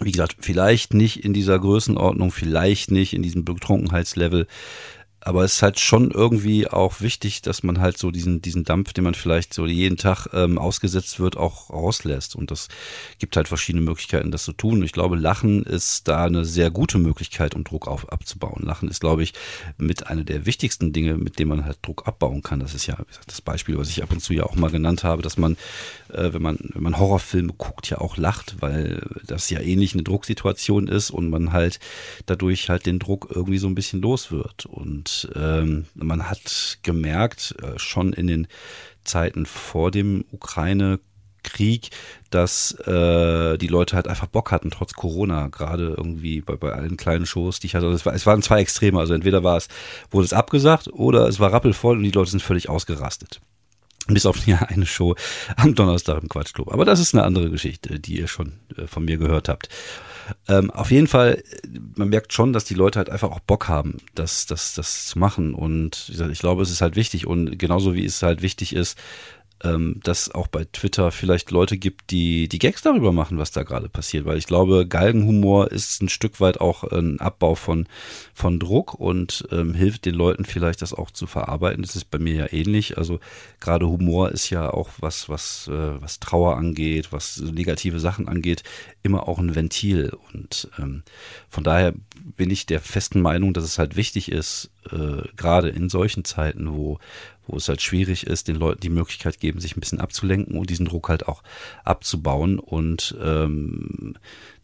wie 0.00 0.12
gesagt, 0.12 0.36
vielleicht 0.40 0.94
nicht 0.94 1.24
in 1.24 1.32
dieser 1.32 1.58
Größenordnung, 1.58 2.32
vielleicht 2.32 2.90
nicht 2.90 3.12
in 3.12 3.22
diesem 3.22 3.44
Betrunkenheitslevel, 3.44 4.46
aber 5.24 5.42
es 5.42 5.54
ist 5.54 5.62
halt 5.62 5.80
schon 5.80 6.10
irgendwie 6.10 6.68
auch 6.68 7.00
wichtig, 7.00 7.40
dass 7.40 7.62
man 7.62 7.80
halt 7.80 7.96
so 7.96 8.10
diesen, 8.10 8.42
diesen 8.42 8.64
Dampf, 8.64 8.92
den 8.92 9.04
man 9.04 9.14
vielleicht 9.14 9.54
so 9.54 9.66
jeden 9.66 9.96
Tag 9.96 10.28
ähm, 10.34 10.58
ausgesetzt 10.58 11.18
wird, 11.18 11.38
auch 11.38 11.70
rauslässt. 11.70 12.36
Und 12.36 12.50
das 12.50 12.68
gibt 13.18 13.36
halt 13.36 13.48
verschiedene 13.48 13.82
Möglichkeiten, 13.82 14.30
das 14.30 14.44
zu 14.44 14.52
tun. 14.52 14.82
Ich 14.82 14.92
glaube, 14.92 15.16
Lachen 15.16 15.62
ist 15.62 16.08
da 16.08 16.26
eine 16.26 16.44
sehr 16.44 16.70
gute 16.70 16.98
Möglichkeit, 16.98 17.54
um 17.54 17.64
Druck 17.64 17.88
auf, 17.88 18.12
abzubauen. 18.12 18.62
Lachen 18.62 18.90
ist, 18.90 19.00
glaube 19.00 19.22
ich, 19.22 19.32
mit 19.78 20.08
einer 20.08 20.24
der 20.24 20.44
wichtigsten 20.44 20.92
Dinge, 20.92 21.16
mit 21.16 21.38
denen 21.38 21.48
man 21.48 21.64
halt 21.64 21.78
Druck 21.80 22.06
abbauen 22.06 22.42
kann. 22.42 22.60
Das 22.60 22.74
ist 22.74 22.86
ja 22.86 22.98
wie 22.98 23.04
gesagt, 23.06 23.30
das 23.30 23.40
Beispiel, 23.40 23.78
was 23.78 23.88
ich 23.88 24.02
ab 24.02 24.12
und 24.12 24.20
zu 24.20 24.34
ja 24.34 24.44
auch 24.44 24.56
mal 24.56 24.70
genannt 24.70 25.04
habe, 25.04 25.22
dass 25.22 25.38
man, 25.38 25.56
äh, 26.12 26.34
wenn 26.34 26.42
man, 26.42 26.58
wenn 26.74 26.82
man 26.82 26.98
Horrorfilme 26.98 27.54
guckt, 27.54 27.88
ja 27.88 27.98
auch 27.98 28.18
lacht, 28.18 28.56
weil 28.60 29.02
das 29.26 29.48
ja 29.48 29.60
ähnlich 29.60 29.94
eine 29.94 30.02
Drucksituation 30.02 30.86
ist 30.86 31.10
und 31.10 31.30
man 31.30 31.52
halt 31.52 31.80
dadurch 32.26 32.68
halt 32.68 32.84
den 32.84 32.98
Druck 32.98 33.28
irgendwie 33.34 33.58
so 33.58 33.68
ein 33.68 33.74
bisschen 33.74 34.02
los 34.02 34.30
wird. 34.30 34.66
Und 34.66 35.13
ähm, 35.34 35.86
man 35.94 36.28
hat 36.28 36.78
gemerkt, 36.82 37.54
äh, 37.62 37.78
schon 37.78 38.12
in 38.12 38.26
den 38.26 38.46
Zeiten 39.04 39.46
vor 39.46 39.90
dem 39.90 40.24
Ukraine 40.30 41.00
Krieg, 41.44 41.90
dass 42.30 42.72
äh, 42.72 43.56
die 43.58 43.68
Leute 43.68 43.94
halt 43.94 44.08
einfach 44.08 44.26
Bock 44.26 44.50
hatten, 44.50 44.70
trotz 44.70 44.94
Corona, 44.94 45.48
gerade 45.48 45.94
irgendwie 45.96 46.40
bei, 46.40 46.56
bei 46.56 46.72
allen 46.72 46.96
kleinen 46.96 47.26
Shows, 47.26 47.60
die 47.60 47.68
ich 47.68 47.76
hatte. 47.76 47.86
Es, 47.88 48.04
war, 48.04 48.14
es 48.14 48.26
waren 48.26 48.42
zwei 48.42 48.60
Extreme, 48.60 48.98
also 48.98 49.14
entweder 49.14 49.44
war 49.44 49.56
es, 49.56 49.68
wurde 50.10 50.24
es 50.24 50.32
abgesagt 50.32 50.88
oder 50.92 51.28
es 51.28 51.38
war 51.38 51.52
rappelvoll 51.52 51.98
und 51.98 52.02
die 52.02 52.10
Leute 52.10 52.32
sind 52.32 52.42
völlig 52.42 52.68
ausgerastet. 52.68 53.40
Bis 54.08 54.26
auf 54.26 54.38
eine 54.66 54.86
Show 54.86 55.14
am 55.56 55.74
Donnerstag 55.76 56.20
im 56.20 56.28
Quatschclub. 56.28 56.72
Aber 56.72 56.84
das 56.84 56.98
ist 56.98 57.14
eine 57.14 57.24
andere 57.24 57.50
Geschichte, 57.50 58.00
die 58.00 58.18
ihr 58.18 58.28
schon 58.28 58.54
äh, 58.76 58.86
von 58.86 59.04
mir 59.04 59.18
gehört 59.18 59.48
habt. 59.48 59.68
Ähm, 60.48 60.70
auf 60.70 60.90
jeden 60.90 61.06
Fall, 61.06 61.42
man 61.96 62.08
merkt 62.08 62.32
schon, 62.32 62.52
dass 62.52 62.64
die 62.64 62.74
Leute 62.74 62.98
halt 62.98 63.10
einfach 63.10 63.30
auch 63.30 63.40
Bock 63.40 63.68
haben, 63.68 63.98
das, 64.14 64.46
das, 64.46 64.74
das 64.74 65.06
zu 65.06 65.18
machen. 65.18 65.54
Und 65.54 66.10
ich 66.30 66.38
glaube, 66.38 66.62
es 66.62 66.70
ist 66.70 66.80
halt 66.80 66.96
wichtig. 66.96 67.26
Und 67.26 67.58
genauso 67.58 67.94
wie 67.94 68.04
es 68.04 68.22
halt 68.22 68.42
wichtig 68.42 68.74
ist, 68.74 68.98
ähm, 69.64 70.00
dass 70.02 70.30
auch 70.30 70.46
bei 70.46 70.64
Twitter 70.64 71.10
vielleicht 71.10 71.50
Leute 71.50 71.78
gibt, 71.78 72.10
die 72.10 72.48
die 72.48 72.58
Gags 72.58 72.82
darüber 72.82 73.12
machen, 73.12 73.38
was 73.38 73.50
da 73.50 73.62
gerade 73.62 73.88
passiert, 73.88 74.24
weil 74.26 74.38
ich 74.38 74.46
glaube, 74.46 74.86
Galgenhumor 74.86 75.72
ist 75.72 76.02
ein 76.02 76.08
Stück 76.08 76.40
weit 76.40 76.60
auch 76.60 76.84
ein 76.84 77.20
Abbau 77.20 77.54
von 77.54 77.86
von 78.34 78.60
Druck 78.60 78.94
und 78.94 79.46
ähm, 79.50 79.74
hilft 79.74 80.04
den 80.04 80.14
Leuten 80.14 80.44
vielleicht 80.44 80.82
das 80.82 80.92
auch 80.92 81.10
zu 81.10 81.26
verarbeiten. 81.26 81.82
Das 81.82 81.96
ist 81.96 82.10
bei 82.10 82.18
mir 82.18 82.34
ja 82.34 82.52
ähnlich. 82.52 82.98
Also 82.98 83.20
gerade 83.60 83.88
Humor 83.88 84.30
ist 84.30 84.50
ja 84.50 84.70
auch 84.70 84.90
was 84.98 85.28
was 85.28 85.68
äh, 85.68 86.00
was 86.00 86.20
Trauer 86.20 86.56
angeht, 86.56 87.12
was 87.12 87.40
negative 87.40 88.00
Sachen 88.00 88.28
angeht, 88.28 88.62
immer 89.02 89.28
auch 89.28 89.38
ein 89.38 89.54
Ventil 89.54 90.12
und 90.32 90.68
ähm, 90.78 91.02
von 91.48 91.64
daher 91.64 91.94
bin 92.36 92.50
ich 92.50 92.66
der 92.66 92.80
festen 92.80 93.20
Meinung, 93.20 93.54
dass 93.54 93.64
es 93.64 93.78
halt 93.78 93.96
wichtig 93.96 94.30
ist, 94.30 94.70
äh, 94.90 95.22
gerade 95.36 95.68
in 95.68 95.88
solchen 95.88 96.24
Zeiten, 96.24 96.72
wo 96.72 96.98
wo 97.46 97.56
es 97.56 97.68
halt 97.68 97.82
schwierig 97.82 98.26
ist, 98.26 98.48
den 98.48 98.56
Leuten 98.56 98.80
die 98.80 98.90
Möglichkeit 98.90 99.40
geben, 99.40 99.60
sich 99.60 99.76
ein 99.76 99.80
bisschen 99.80 100.00
abzulenken 100.00 100.56
und 100.56 100.70
diesen 100.70 100.86
Druck 100.86 101.08
halt 101.08 101.28
auch 101.28 101.42
abzubauen. 101.84 102.58
Und 102.58 103.16
ähm, 103.22 104.14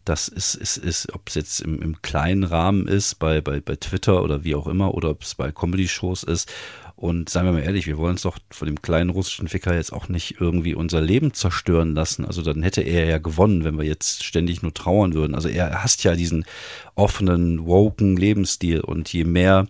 das 0.05 0.27
ist, 0.27 0.55
ist, 0.55 0.77
ist 0.77 1.13
ob 1.13 1.27
es 1.27 1.35
jetzt 1.35 1.61
im, 1.61 1.81
im 1.81 2.01
kleinen 2.01 2.43
Rahmen 2.43 2.87
ist, 2.87 3.19
bei, 3.19 3.41
bei, 3.41 3.59
bei 3.59 3.75
Twitter 3.75 4.23
oder 4.23 4.43
wie 4.43 4.55
auch 4.55 4.67
immer, 4.67 4.93
oder 4.95 5.11
ob 5.11 5.23
es 5.23 5.35
bei 5.35 5.51
Comedy-Shows 5.51 6.23
ist. 6.23 6.51
Und 6.95 7.29
seien 7.29 7.45
wir 7.45 7.51
mal 7.51 7.63
ehrlich, 7.63 7.87
wir 7.87 7.97
wollen 7.97 8.11
uns 8.11 8.21
doch 8.21 8.37
von 8.51 8.67
dem 8.67 8.81
kleinen 8.83 9.09
russischen 9.09 9.47
Ficker 9.47 9.73
jetzt 9.73 9.91
auch 9.91 10.07
nicht 10.07 10.35
irgendwie 10.39 10.75
unser 10.75 11.01
Leben 11.01 11.33
zerstören 11.33 11.95
lassen. 11.95 12.25
Also 12.25 12.43
dann 12.43 12.61
hätte 12.61 12.81
er 12.81 13.05
ja 13.05 13.17
gewonnen, 13.17 13.63
wenn 13.63 13.77
wir 13.77 13.85
jetzt 13.85 14.23
ständig 14.23 14.61
nur 14.61 14.71
trauern 14.71 15.15
würden. 15.15 15.33
Also 15.33 15.49
er 15.49 15.83
hasst 15.83 16.03
ja 16.03 16.15
diesen 16.15 16.45
offenen, 16.93 17.65
woken 17.65 18.17
Lebensstil. 18.17 18.81
Und 18.81 19.11
je 19.11 19.23
mehr 19.23 19.67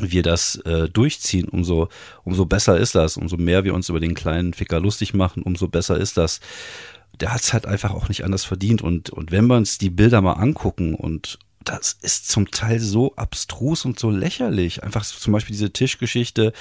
wir 0.00 0.22
das 0.22 0.56
äh, 0.64 0.88
durchziehen, 0.88 1.48
umso, 1.48 1.88
umso 2.24 2.46
besser 2.46 2.78
ist 2.78 2.94
das. 2.94 3.16
Umso 3.16 3.36
mehr 3.36 3.64
wir 3.64 3.74
uns 3.74 3.88
über 3.88 4.00
den 4.00 4.14
kleinen 4.14 4.54
Ficker 4.54 4.80
lustig 4.80 5.14
machen, 5.14 5.42
umso 5.42 5.68
besser 5.68 5.96
ist 5.96 6.16
das. 6.16 6.40
Der 7.20 7.32
hat 7.32 7.42
es 7.42 7.52
halt 7.52 7.66
einfach 7.66 7.92
auch 7.92 8.08
nicht 8.08 8.24
anders 8.24 8.44
verdient. 8.44 8.82
Und, 8.82 9.10
und 9.10 9.30
wenn 9.30 9.46
wir 9.46 9.56
uns 9.56 9.78
die 9.78 9.90
Bilder 9.90 10.20
mal 10.20 10.32
angucken 10.32 10.94
und, 10.94 11.38
das 11.64 11.96
ist 12.02 12.28
zum 12.28 12.50
Teil 12.50 12.78
so 12.78 13.14
abstrus 13.16 13.84
und 13.84 13.98
so 13.98 14.10
lächerlich. 14.10 14.82
Einfach 14.82 15.04
zum 15.04 15.32
Beispiel 15.32 15.54
diese 15.54 15.72
Tischgeschichte, 15.72 16.52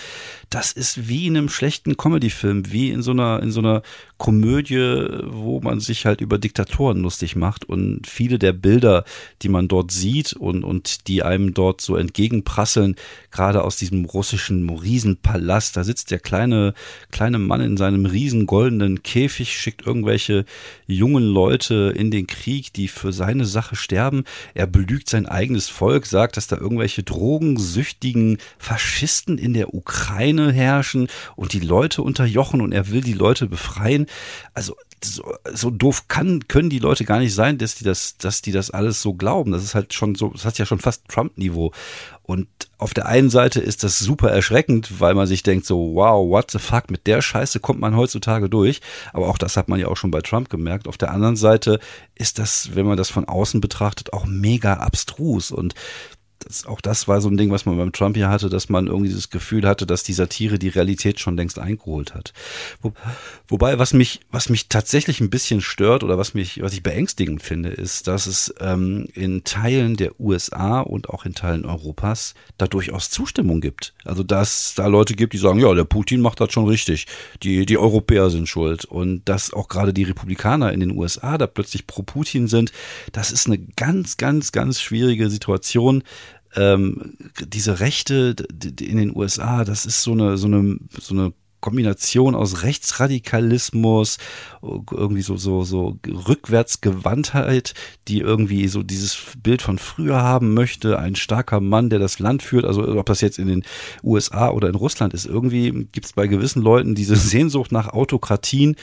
das 0.49 0.71
ist 0.71 1.07
wie 1.07 1.27
in 1.27 1.37
einem 1.37 1.49
schlechten 1.49 1.97
Comedy-Film, 1.97 2.71
wie 2.71 2.89
in 2.89 3.01
so 3.01 3.11
einer, 3.11 3.41
in 3.43 3.51
so 3.51 3.59
einer 3.59 3.81
Komödie, 4.17 5.07
wo 5.25 5.59
man 5.59 5.79
sich 5.79 6.05
halt 6.05 6.21
über 6.21 6.37
Diktatoren 6.37 7.01
lustig 7.01 7.35
macht 7.35 7.65
und 7.65 8.07
viele 8.07 8.39
der 8.39 8.53
Bilder, 8.53 9.03
die 9.41 9.49
man 9.49 9.67
dort 9.67 9.91
sieht 9.91 10.33
und, 10.33 10.63
und 10.63 11.07
die 11.07 11.23
einem 11.23 11.53
dort 11.53 11.81
so 11.81 11.97
entgegenprasseln, 11.97 12.95
gerade 13.33 13.63
aus 13.65 13.75
diesem 13.75 14.05
russischen 14.05 14.69
Riesenpalast, 14.69 15.75
da 15.75 15.83
sitzt 15.83 16.11
der 16.11 16.19
kleine, 16.19 16.73
kleine 17.11 17.39
Mann 17.39 17.59
in 17.59 17.75
seinem 17.75 18.05
riesen 18.05 18.45
goldenen 18.45 19.03
Käfig, 19.03 19.59
schickt 19.59 19.85
irgendwelche 19.85 20.45
jungen 20.87 21.25
Leute 21.25 21.93
in 21.95 22.09
den 22.09 22.25
Krieg, 22.25 22.71
die 22.71 22.87
für 22.87 23.11
seine 23.11 23.45
Sache 23.45 23.75
sterben. 23.75 24.23
Er 24.53 24.65
belügt 24.65 24.93
belügt 24.93 25.09
sein 25.09 25.25
eigenes 25.25 25.69
Volk, 25.69 26.05
sagt, 26.05 26.37
dass 26.37 26.45
da 26.45 26.55
irgendwelche 26.55 27.01
drogensüchtigen 27.01 28.37
Faschisten 28.59 29.39
in 29.39 29.53
der 29.53 29.73
Ukraine 29.73 30.51
herrschen 30.51 31.07
und 31.35 31.53
die 31.53 31.59
Leute 31.59 32.03
unterjochen 32.03 32.61
und 32.61 32.73
er 32.73 32.91
will 32.91 33.01
die 33.01 33.13
Leute 33.13 33.47
befreien. 33.47 34.05
Also 34.53 34.75
so, 35.03 35.33
so 35.53 35.69
doof 35.69 36.07
kann, 36.07 36.47
können 36.47 36.69
die 36.69 36.79
Leute 36.79 37.05
gar 37.05 37.19
nicht 37.19 37.33
sein, 37.33 37.57
dass 37.57 37.75
die 37.75 37.83
das, 37.83 38.17
dass 38.17 38.41
die 38.41 38.51
das 38.51 38.71
alles 38.71 39.01
so 39.01 39.13
glauben. 39.13 39.51
Das 39.51 39.63
ist 39.63 39.75
halt 39.75 39.93
schon 39.93 40.15
so, 40.15 40.29
das 40.29 40.45
hat 40.45 40.57
ja 40.57 40.65
schon 40.65 40.79
fast 40.79 41.07
Trump-Niveau. 41.07 41.71
Und 42.25 42.47
auf 42.77 42.93
der 42.93 43.05
einen 43.07 43.29
Seite 43.29 43.59
ist 43.59 43.83
das 43.83 43.99
super 43.99 44.31
erschreckend, 44.31 45.01
weil 45.01 45.13
man 45.13 45.27
sich 45.27 45.43
denkt 45.43 45.65
so, 45.65 45.93
wow, 45.95 46.27
what 46.27 46.51
the 46.51 46.59
fuck, 46.59 46.89
mit 46.89 47.05
der 47.05 47.21
Scheiße 47.21 47.59
kommt 47.59 47.81
man 47.81 47.97
heutzutage 47.97 48.49
durch. 48.49 48.79
Aber 49.11 49.27
auch 49.27 49.37
das 49.37 49.57
hat 49.57 49.67
man 49.67 49.79
ja 49.79 49.87
auch 49.87 49.97
schon 49.97 50.11
bei 50.11 50.21
Trump 50.21 50.49
gemerkt. 50.49 50.87
Auf 50.87 50.97
der 50.97 51.11
anderen 51.11 51.35
Seite 51.35 51.79
ist 52.15 52.39
das, 52.39 52.75
wenn 52.75 52.85
man 52.85 52.97
das 52.97 53.09
von 53.09 53.25
außen 53.25 53.59
betrachtet, 53.59 54.13
auch 54.13 54.25
mega 54.25 54.75
abstrus. 54.75 55.51
Und 55.51 55.75
das, 56.45 56.65
auch 56.65 56.81
das 56.81 57.07
war 57.07 57.21
so 57.21 57.29
ein 57.29 57.37
Ding, 57.37 57.51
was 57.51 57.65
man 57.65 57.77
beim 57.77 57.91
Trump 57.91 58.15
hier 58.15 58.29
hatte, 58.29 58.49
dass 58.49 58.69
man 58.69 58.87
irgendwie 58.87 59.07
dieses 59.07 59.29
Gefühl 59.29 59.67
hatte, 59.67 59.85
dass 59.85 60.03
die 60.03 60.13
Satire 60.13 60.59
die 60.59 60.69
Realität 60.69 61.19
schon 61.19 61.37
längst 61.37 61.59
eingeholt 61.59 62.13
hat. 62.13 62.33
Wo, 62.81 62.93
wobei, 63.47 63.79
was 63.79 63.93
mich, 63.93 64.21
was 64.31 64.49
mich 64.49 64.69
tatsächlich 64.69 65.21
ein 65.21 65.29
bisschen 65.29 65.61
stört 65.61 66.03
oder 66.03 66.17
was 66.17 66.33
mich, 66.33 66.61
was 66.61 66.73
ich 66.73 66.83
beängstigend 66.83 67.41
finde, 67.41 67.69
ist, 67.69 68.07
dass 68.07 68.27
es 68.27 68.53
ähm, 68.59 69.07
in 69.13 69.43
Teilen 69.43 69.95
der 69.95 70.19
USA 70.19 70.81
und 70.81 71.09
auch 71.09 71.25
in 71.25 71.33
Teilen 71.33 71.65
Europas 71.65 72.33
da 72.57 72.67
durchaus 72.67 73.09
Zustimmung 73.09 73.61
gibt. 73.61 73.93
Also 74.03 74.23
dass 74.23 74.73
da 74.75 74.87
Leute 74.87 75.13
gibt, 75.13 75.33
die 75.33 75.37
sagen, 75.37 75.59
ja, 75.59 75.73
der 75.73 75.83
Putin 75.83 76.21
macht 76.21 76.39
das 76.39 76.51
schon 76.51 76.67
richtig. 76.67 77.07
Die, 77.43 77.65
die 77.65 77.77
Europäer 77.77 78.29
sind 78.29 78.47
schuld. 78.47 78.85
Und 78.85 79.27
dass 79.29 79.53
auch 79.53 79.67
gerade 79.67 79.93
die 79.93 80.03
Republikaner 80.03 80.73
in 80.73 80.79
den 80.79 80.91
USA 80.91 81.37
da 81.37 81.47
plötzlich 81.47 81.87
pro 81.87 82.03
Putin 82.03 82.47
sind, 82.47 82.71
das 83.11 83.31
ist 83.31 83.47
eine 83.47 83.59
ganz, 83.59 84.17
ganz, 84.17 84.51
ganz 84.51 84.81
schwierige 84.81 85.29
Situation 85.29 86.03
ähm, 86.55 87.17
diese 87.45 87.79
Rechte 87.79 88.35
in 88.79 88.97
den 88.97 89.15
USA, 89.15 89.63
das 89.63 89.85
ist 89.85 90.03
so 90.03 90.11
eine, 90.11 90.37
so 90.37 90.47
eine, 90.47 90.77
so 90.99 91.13
eine 91.13 91.33
Kombination 91.63 92.35
aus 92.35 92.63
Rechtsradikalismus, 92.63 94.17
irgendwie 94.61 95.21
so, 95.21 95.37
so, 95.37 95.63
so 95.63 95.97
Rückwärtsgewandtheit, 96.05 97.73
die 98.09 98.19
irgendwie 98.19 98.67
so 98.67 98.83
dieses 98.83 99.17
Bild 99.41 99.61
von 99.61 99.77
früher 99.77 100.21
haben 100.21 100.53
möchte, 100.53 100.99
ein 100.99 101.15
starker 101.15 101.61
Mann, 101.61 101.89
der 101.89 101.99
das 101.99 102.19
Land 102.19 102.43
führt, 102.43 102.65
also 102.65 102.85
ob 102.85 103.05
das 103.05 103.21
jetzt 103.21 103.39
in 103.39 103.47
den 103.47 103.63
USA 104.03 104.49
oder 104.49 104.67
in 104.67 104.75
Russland 104.75 105.13
ist, 105.13 105.25
irgendwie 105.25 105.87
gibt 105.93 106.05
es 106.05 106.11
bei 106.11 106.27
gewissen 106.27 106.61
Leuten 106.61 106.95
diese 106.95 107.15
Sehnsucht 107.15 107.71
nach 107.71 107.87
Autokratien 107.87 108.75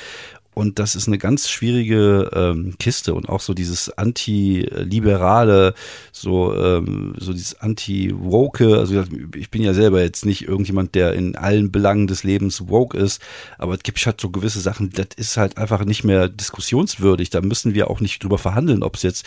und 0.52 0.80
das 0.80 0.96
ist 0.96 1.06
eine 1.06 1.18
ganz 1.18 1.48
schwierige 1.48 2.28
ähm, 2.34 2.74
Kiste 2.78 3.14
und 3.14 3.28
auch 3.28 3.40
so 3.40 3.54
dieses 3.54 3.96
anti-liberale, 3.96 5.74
so, 6.12 6.54
ähm, 6.54 7.14
so 7.18 7.32
dieses 7.32 7.60
anti-woke. 7.60 8.76
Also 8.76 9.04
ich 9.36 9.50
bin 9.50 9.62
ja 9.62 9.74
selber 9.74 10.02
jetzt 10.02 10.26
nicht 10.26 10.48
irgendjemand, 10.48 10.96
der 10.96 11.14
in 11.14 11.36
allen 11.36 11.70
Belangen 11.70 12.08
des 12.08 12.24
Lebens 12.24 12.68
woke 12.68 12.98
ist, 12.98 13.22
aber 13.58 13.74
es 13.74 13.82
gibt 13.84 14.04
halt 14.04 14.20
so 14.20 14.30
gewisse 14.30 14.60
Sachen, 14.60 14.90
das 14.90 15.08
ist 15.16 15.36
halt 15.36 15.56
einfach 15.56 15.84
nicht 15.84 16.02
mehr 16.02 16.28
diskussionswürdig. 16.28 17.30
Da 17.30 17.42
müssen 17.42 17.74
wir 17.74 17.88
auch 17.88 18.00
nicht 18.00 18.22
drüber 18.22 18.38
verhandeln, 18.38 18.82
ob 18.82 18.96
es 18.96 19.02
jetzt 19.02 19.24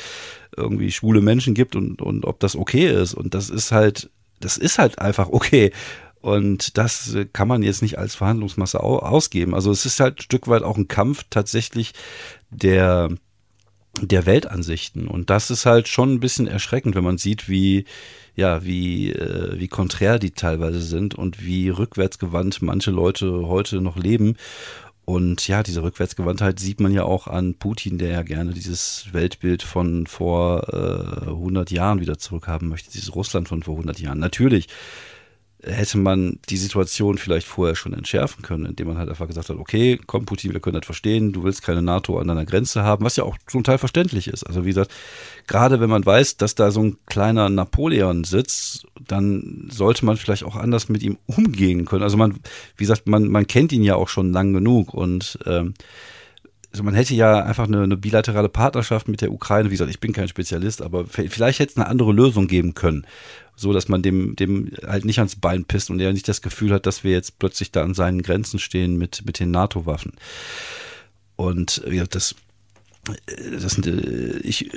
irgendwie 0.58 0.92
schwule 0.92 1.22
Menschen 1.22 1.53
gibt 1.53 1.77
und, 1.77 2.01
und 2.01 2.25
ob 2.25 2.42
das 2.42 2.56
okay 2.58 2.92
ist. 2.92 3.13
Und 3.13 3.34
das 3.34 3.50
ist 3.50 3.72
halt, 3.72 4.10
das 4.42 4.58
ist 4.58 4.77
halt 4.77 5.00
einfach 5.00 5.30
okay. 5.30 5.72
Und 6.24 6.77
das 6.77 7.18
kann 7.34 7.50
man 7.50 7.63
jetzt 7.63 7.82
nicht 7.82 7.98
als 7.98 8.15
Verhandlungsmasse 8.15 8.80
ausgeben. 8.82 9.53
Also 9.53 9.72
es 9.72 9.86
ist 9.86 10.00
halt 10.00 10.20
ein 10.20 10.22
Stück 10.22 10.48
weit 10.48 10.63
auch 10.63 10.77
ein 10.77 10.88
Kampf 10.88 11.25
tatsächlich 11.30 11.92
der, 12.50 13.10
der 14.00 14.25
Weltansichten. 14.25 15.10
Und 15.10 15.30
das 15.30 15.51
ist 15.51 15.65
halt 15.65 15.89
schon 15.89 16.13
ein 16.13 16.20
bisschen 16.22 16.48
erschreckend, 16.48 16.96
wenn 16.96 17.03
man 17.03 17.18
sieht, 17.18 17.50
wie, 17.50 17.84
ja, 18.38 18.63
wie, 18.63 19.12
äh, 19.12 19.60
wie 19.60 19.68
konträr 19.68 20.18
die 20.18 20.32
teilweise 20.32 20.80
sind 20.80 21.13
und 21.13 21.46
wie 21.46 21.68
rückwärtsgewandt 21.68 22.62
manche 22.62 22.92
Leute 22.92 23.50
heute 23.50 23.82
noch 23.82 23.98
leben. 23.98 24.38
Und 25.03 25.46
ja, 25.50 25.62
diese 25.62 25.84
Rückwärtsgewandtheit 25.84 26.58
sieht 26.58 26.80
man 26.80 26.94
ja 26.94 27.03
auch 27.03 27.27
an 27.27 27.56
Putin, 27.56 27.98
der 27.98 28.12
ja 28.12 28.22
gerne 28.22 28.53
dieses 28.53 29.08
Weltbild 29.12 29.62
von 29.62 30.08
vor 30.08 30.70
äh, 30.72 31.27
100 31.32 31.70
Jahren 31.70 32.00
wieder 32.00 32.18
zurückhaben 32.18 32.70
möchte, 32.70 32.94
dieses 32.94 33.13
Russland 33.13 33.50
von 33.50 33.62
vor 33.62 33.74
100 33.74 34.00
Jahren. 34.00 34.20
Natürlich 34.20 34.70
hätte 35.65 35.98
man 35.98 36.39
die 36.50 36.58
Situation 36.58 37.17
vielleicht 37.17 37.48
vorher 37.48 37.75
schon 37.75 37.93
entschärfen 37.93 38.41
können, 38.41 38.65
indem 38.65 38.88
man 38.88 38.98
halt 38.98 39.10
einfach 39.10 39.27
gesagt 39.27 39.50
hat, 39.50 39.58
okay, 39.58 40.00
komm 40.05 40.25
Putin, 40.25 40.53
wir 40.53 40.60
können 40.60 40.79
das 40.79 40.86
verstehen, 40.86 41.32
du 41.32 41.43
willst 41.43 41.63
keine 41.63 41.82
NATO 41.82 42.20
an 42.20 42.27
deiner 42.27 42.46
Grenze 42.46 42.84
haben, 42.84 43.05
was 43.05 43.15
ja 43.15 43.24
auch 43.24 43.38
zum 43.48 43.63
Teil 43.63 43.77
verständlich 43.77 44.27
ist. 44.27 44.43
Also 44.43 44.65
wie 44.65 44.70
gesagt, 44.70 44.91
gerade 45.48 45.79
wenn 45.79 45.89
man 45.89 46.05
weiß, 46.05 46.38
dass 46.38 46.55
da 46.55 46.72
so 46.72 46.82
ein 46.82 46.98
kleiner 47.05 47.50
Napoleon 47.50 48.24
sitzt, 48.24 48.88
dann 49.08 49.70
sollte 49.72 50.05
man 50.05 50.17
vielleicht 50.17 50.43
auch 50.43 50.55
anders 50.55 50.89
mit 50.89 51.01
ihm 51.03 51.17
umgehen 51.27 51.86
können. 51.86 52.03
Also 52.03 52.17
man, 52.17 52.39
wie 52.77 52.84
gesagt, 52.84 53.08
man, 53.08 53.27
man 53.27 53.48
kennt 53.48 53.72
ihn 53.72 53.84
ja 53.84 53.96
auch 53.96 54.10
schon 54.10 54.34
lang 54.34 54.53
genug 54.53 54.93
und 54.93 55.39
ähm, 55.46 55.74
also 56.74 56.84
man 56.84 56.96
hätte 56.96 57.15
ja 57.15 57.44
einfach 57.44 57.68
eine, 57.68 57.84
eine 57.84 57.96
bilaterale 57.96 58.50
Partnerschaft 58.50 59.08
mit 59.08 59.22
der 59.22 59.32
Ukraine. 59.32 59.70
Wie 59.70 59.75
gesagt, 59.75 59.92
ich 59.92 60.00
bin 60.00 60.12
kein 60.12 60.27
Spezialist, 60.27 60.82
aber 60.82 61.06
vielleicht 61.06 61.60
hätte 61.60 61.72
es 61.72 61.77
eine 61.77 61.88
andere 61.88 62.12
Lösung 62.12 62.48
geben 62.48 62.74
können 62.74 63.06
so 63.56 63.74
dass 63.74 63.88
man 63.88 64.01
dem, 64.01 64.36
dem 64.36 64.72
halt 64.86 65.06
nicht 65.06 65.20
ans 65.20 65.36
Bein 65.36 65.65
pisst 65.65 65.89
und 65.89 66.00
er 66.00 66.13
nicht 66.13 66.27
das 66.27 66.42
Gefühl 66.42 66.74
hat, 66.74 66.86
dass 66.86 67.03
wir 67.03 67.12
jetzt 67.12 67.39
plötzlich 67.39 67.72
da 67.72 67.84
an 67.84 67.94
seinen 67.94 68.22
Grenzen 68.22 68.60
stehen 68.60 68.98
mit, 68.98 69.25
mit 69.25 69.39
den 69.39 69.51
NATO-Waffen. 69.51 70.13
Und 71.36 71.84
ja, 71.89 72.06
das, 72.06 72.36
das, 73.27 73.77
ich, 74.44 74.72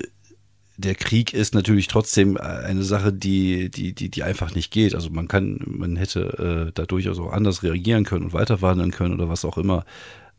der 0.77 0.95
Krieg 0.95 1.33
ist 1.33 1.55
natürlich 1.55 1.89
trotzdem 1.89 2.37
eine 2.37 2.83
Sache, 2.83 3.13
die, 3.13 3.71
die, 3.71 3.95
die, 3.95 4.11
die 4.11 4.23
einfach 4.23 4.55
nicht 4.55 4.71
geht. 4.71 4.95
Also 4.95 5.11
man 5.11 5.29
kann, 5.29 5.61
man 5.67 5.97
hätte 5.97 6.67
äh, 6.69 6.73
da 6.75 6.85
durchaus 6.85 7.19
auch 7.19 7.33
anders 7.33 7.63
reagieren 7.63 8.05
können 8.05 8.27
und 8.27 8.33
weiter 8.33 8.59
können 8.91 9.15
oder 9.15 9.29
was 9.29 9.45
auch 9.45 9.57
immer. 9.57 9.85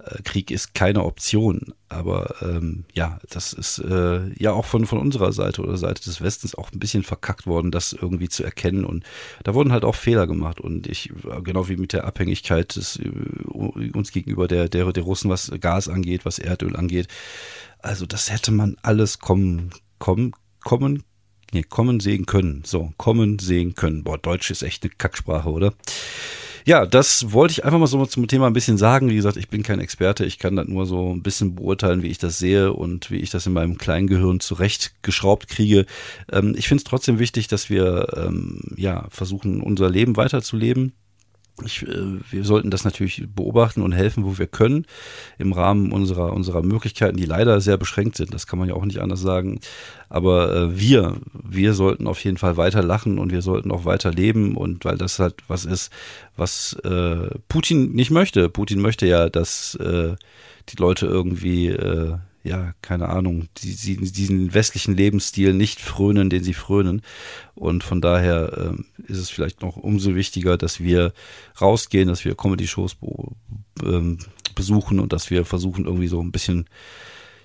Äh, 0.04 0.22
Krieg 0.24 0.52
ist 0.52 0.74
keine 0.74 1.04
Option. 1.04 1.74
Aber 1.90 2.36
ähm, 2.42 2.86
ja, 2.94 3.20
das 3.30 3.54
ist 3.54 3.80
äh, 3.80 4.32
ja 4.38 4.52
auch 4.52 4.66
von, 4.66 4.86
von 4.86 5.00
unserer 5.00 5.32
Seite 5.32 5.62
oder 5.62 5.78
Seite 5.78 6.04
des 6.04 6.22
Westens 6.22 6.56
auch 6.56 6.72
ein 6.72 6.80
bisschen 6.80 7.04
verkackt 7.04 7.48
worden, 7.48 7.72
das 7.72 7.94
irgendwie 7.94 8.30
zu 8.30 8.44
erkennen. 8.44 8.86
Und 8.86 9.04
da 9.44 9.54
wurden 9.54 9.72
halt 9.72 9.86
auch 9.86 9.96
Fehler 9.96 10.28
gemacht. 10.28 10.60
Und 10.60 10.88
ich, 10.88 11.12
genau 11.44 11.70
wie 11.70 11.78
mit 11.78 11.94
der 11.94 12.06
Abhängigkeit 12.06 12.76
des, 12.76 12.98
äh, 12.98 13.92
uns 13.94 14.12
gegenüber 14.12 14.48
der, 14.48 14.70
der, 14.70 14.92
der 14.92 15.04
Russen, 15.04 15.30
was 15.30 15.52
Gas 15.60 15.88
angeht, 15.88 16.26
was 16.26 16.40
Erdöl 16.40 16.76
angeht. 16.76 17.08
Also 17.80 18.06
das 18.06 18.32
hätte 18.32 18.52
man 18.52 18.76
alles 18.82 19.20
kommen, 19.20 19.72
kommen, 20.00 20.34
kommen, 20.64 21.04
nee, 21.54 21.64
kommen 21.64 22.00
sehen 22.00 22.26
können. 22.26 22.64
So, 22.66 22.92
kommen 22.98 23.40
sehen 23.40 23.76
können. 23.76 24.04
Boah, 24.04 24.18
Deutsch 24.18 24.52
ist 24.52 24.64
echt 24.64 24.84
eine 24.84 24.92
Kacksprache, 24.98 25.50
oder? 25.50 25.74
Ja, 26.68 26.86
das 26.86 27.32
wollte 27.32 27.54
ich 27.54 27.64
einfach 27.64 27.80
mal 27.80 27.88
so 27.88 28.06
zum 28.06 28.28
Thema 28.28 28.48
ein 28.48 28.52
bisschen 28.52 28.78
sagen. 28.78 29.10
Wie 29.10 29.16
gesagt, 29.16 29.38
ich 29.38 29.48
bin 29.48 29.64
kein 29.64 29.80
Experte. 29.80 30.26
Ich 30.26 30.38
kann 30.38 30.58
das 30.58 30.68
nur 30.68 30.86
so 30.86 31.14
ein 31.14 31.24
bisschen 31.24 31.56
beurteilen, 31.56 32.04
wie 32.04 32.10
ich 32.10 32.18
das 32.18 32.40
sehe 32.40 32.74
und 32.74 33.10
wie 33.10 33.20
ich 33.20 33.30
das 33.30 33.46
in 33.46 33.54
meinem 33.54 33.78
kleinen 33.78 34.08
Gehirn 34.08 34.42
zurechtgeschraubt 34.42 35.48
kriege. 35.48 35.86
Ähm, 36.30 36.56
ich 36.58 36.68
finde 36.68 36.82
es 36.82 36.84
trotzdem 36.84 37.20
wichtig, 37.20 37.48
dass 37.48 37.70
wir 37.70 38.08
ähm, 38.18 38.60
ja 38.76 39.06
versuchen, 39.10 39.62
unser 39.62 39.90
Leben 39.90 40.18
weiterzuleben 40.18 40.92
ich, 41.66 41.84
äh, 41.88 42.20
wir 42.30 42.44
sollten 42.44 42.70
das 42.70 42.84
natürlich 42.84 43.26
beobachten 43.36 43.82
und 43.82 43.92
helfen, 43.92 44.26
wo 44.26 44.38
wir 44.38 44.48
können, 44.48 44.86
im 45.38 45.54
Rahmen 45.54 45.92
unserer, 45.92 46.34
unserer 46.34 46.62
Möglichkeiten, 46.62 47.18
die 47.18 47.26
leider 47.26 47.62
sehr 47.62 47.78
beschränkt 47.78 48.18
sind. 48.18 48.34
Das 48.34 48.48
kann 48.48 48.60
man 48.60 48.70
ja 48.70 48.76
auch 48.76 48.86
nicht 48.86 49.02
anders 49.02 49.22
sagen. 49.22 49.60
Aber 50.10 50.56
äh, 50.56 50.80
wir, 50.80 51.18
wir 51.34 51.74
sollten 51.74 52.08
auf 52.08 52.24
jeden 52.24 52.38
Fall 52.38 52.58
weiter 52.58 52.84
lachen 52.84 53.18
und 53.20 53.32
wir 53.32 53.42
sollten 53.42 53.72
auch 53.72 53.86
weiter 53.86 54.12
leben 54.12 54.56
und 54.56 54.86
weil 54.86 54.98
das 54.98 55.20
halt 55.20 55.36
was 55.48 55.66
ist, 55.66 55.92
was 56.36 56.74
äh, 56.84 57.30
Putin 57.48 57.94
nicht 57.94 58.12
möchte. 58.12 58.50
Putin 58.50 58.80
möchte 58.80 59.08
ja, 59.08 59.30
dass 59.30 59.76
äh, 59.76 60.16
die 60.70 60.78
Leute 60.78 61.06
irgendwie 61.06 61.70
äh, 61.70 62.18
ja, 62.48 62.74
keine 62.82 63.10
Ahnung, 63.10 63.48
die, 63.58 63.76
die, 63.76 63.98
diesen 64.12 64.54
westlichen 64.54 64.96
Lebensstil 64.96 65.54
nicht 65.54 65.82
frönen, 65.82 66.30
den 66.30 66.44
sie 66.44 66.54
frönen. 66.54 67.02
Und 67.56 67.84
von 67.84 68.02
daher 68.02 68.58
ähm, 68.58 68.86
ist 69.08 69.18
es 69.18 69.30
vielleicht 69.30 69.62
noch 69.62 69.76
umso 69.76 70.16
wichtiger, 70.16 70.58
dass 70.58 70.80
wir 70.80 71.14
rausgehen, 71.60 72.08
dass 72.08 72.26
wir 72.26 72.36
Comedy-Shows 72.36 72.98
ähm, 73.84 74.20
besuchen 74.56 75.00
und 75.00 75.14
dass 75.14 75.30
wir 75.30 75.46
versuchen, 75.46 75.86
irgendwie 75.86 76.08
so 76.08 76.22
ein 76.22 76.32
bisschen, 76.32 76.66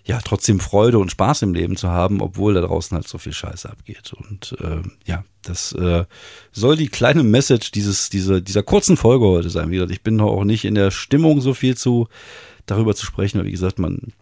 ja, 0.05 0.21
trotzdem 0.25 0.61
Freude 0.61 0.99
und 0.99 1.11
Spaß 1.11 1.43
im 1.43 1.55
Leben 1.55 1.77
zu 1.77 1.89
haben, 1.89 2.21
obwohl 2.21 2.55
da 2.55 2.61
draußen 2.61 2.95
halt 2.95 3.09
so 3.09 3.19
viel 3.19 3.33
Scheiße 3.33 3.69
abgeht. 3.69 4.13
Und 4.13 4.57
äh, 4.61 4.83
ja, 5.07 5.25
das 5.43 5.73
äh, 5.73 6.05
soll 6.53 6.77
die 6.77 6.89
kleine 6.89 7.25
Message 7.25 7.73
dieses, 7.73 8.09
dieser, 8.09 8.41
dieser 8.41 8.63
kurzen 8.63 8.97
Folge 8.97 9.27
heute 9.27 9.51
sein. 9.51 9.71
Wie 9.71 9.75
gesagt, 9.75 9.93
ich 9.93 10.03
bin 10.03 10.21
auch 10.21 10.45
nicht 10.45 10.65
in 10.65 10.75
der 10.75 10.91
Stimmung, 10.91 11.41
so 11.41 11.55
viel 11.55 11.77
zu 11.77 12.09
darüber 12.67 12.95
zu 12.95 13.05
sprechen, 13.07 13.39
weil 13.39 13.47
wie 13.47 13.53
gesagt, 13.53 13.79
man 13.79 14.13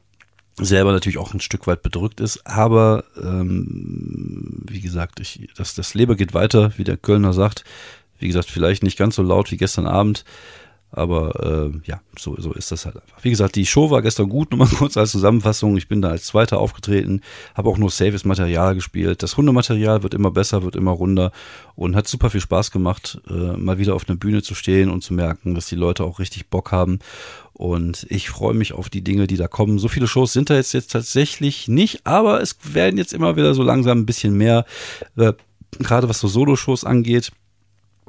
selber 0.64 0.92
natürlich 0.92 1.18
auch 1.18 1.34
ein 1.34 1.40
Stück 1.40 1.66
weit 1.66 1.82
bedrückt 1.82 2.20
ist. 2.20 2.46
Aber 2.46 3.04
ähm, 3.22 4.62
wie 4.68 4.80
gesagt, 4.80 5.20
ich, 5.20 5.48
das, 5.56 5.74
das 5.74 5.94
Leben 5.94 6.16
geht 6.16 6.34
weiter, 6.34 6.72
wie 6.76 6.84
der 6.84 6.96
Kölner 6.96 7.32
sagt. 7.32 7.64
Wie 8.18 8.26
gesagt, 8.26 8.50
vielleicht 8.50 8.82
nicht 8.82 8.98
ganz 8.98 9.16
so 9.16 9.22
laut 9.22 9.50
wie 9.50 9.56
gestern 9.56 9.86
Abend. 9.86 10.24
Aber 10.92 11.70
äh, 11.72 11.80
ja, 11.84 12.00
so, 12.18 12.34
so 12.40 12.52
ist 12.52 12.72
das 12.72 12.84
halt 12.84 12.96
einfach. 12.96 13.22
Wie 13.22 13.30
gesagt, 13.30 13.54
die 13.54 13.66
Show 13.66 13.90
war 13.90 14.02
gestern 14.02 14.28
gut, 14.28 14.50
nur 14.50 14.58
mal 14.58 14.68
kurz 14.76 14.96
als 14.96 15.12
Zusammenfassung. 15.12 15.76
Ich 15.76 15.88
bin 15.88 16.02
da 16.02 16.08
als 16.08 16.24
Zweiter 16.24 16.58
aufgetreten, 16.58 17.20
habe 17.54 17.68
auch 17.68 17.78
nur 17.78 17.90
safes 17.90 18.24
Material 18.24 18.74
gespielt. 18.74 19.22
Das 19.22 19.36
Hundematerial 19.36 20.02
wird 20.02 20.14
immer 20.14 20.30
besser, 20.30 20.62
wird 20.64 20.74
immer 20.74 20.90
runder 20.90 21.30
und 21.76 21.94
hat 21.94 22.08
super 22.08 22.30
viel 22.30 22.40
Spaß 22.40 22.72
gemacht, 22.72 23.20
äh, 23.28 23.56
mal 23.56 23.78
wieder 23.78 23.94
auf 23.94 24.08
einer 24.08 24.16
Bühne 24.16 24.42
zu 24.42 24.54
stehen 24.54 24.90
und 24.90 25.02
zu 25.02 25.14
merken, 25.14 25.54
dass 25.54 25.66
die 25.66 25.76
Leute 25.76 26.04
auch 26.04 26.18
richtig 26.18 26.48
Bock 26.48 26.72
haben. 26.72 26.98
Und 27.52 28.06
ich 28.08 28.30
freue 28.30 28.54
mich 28.54 28.72
auf 28.72 28.88
die 28.88 29.04
Dinge, 29.04 29.26
die 29.26 29.36
da 29.36 29.46
kommen. 29.46 29.78
So 29.78 29.88
viele 29.88 30.08
Shows 30.08 30.32
sind 30.32 30.50
da 30.50 30.54
jetzt, 30.54 30.72
jetzt 30.72 30.92
tatsächlich 30.92 31.68
nicht, 31.68 32.06
aber 32.06 32.40
es 32.40 32.56
werden 32.72 32.96
jetzt 32.96 33.12
immer 33.12 33.36
wieder 33.36 33.54
so 33.54 33.62
langsam 33.62 33.98
ein 33.98 34.06
bisschen 34.06 34.34
mehr, 34.36 34.64
äh, 35.16 35.34
gerade 35.78 36.08
was 36.08 36.20
so 36.20 36.26
Solo-Shows 36.26 36.84
angeht. 36.84 37.32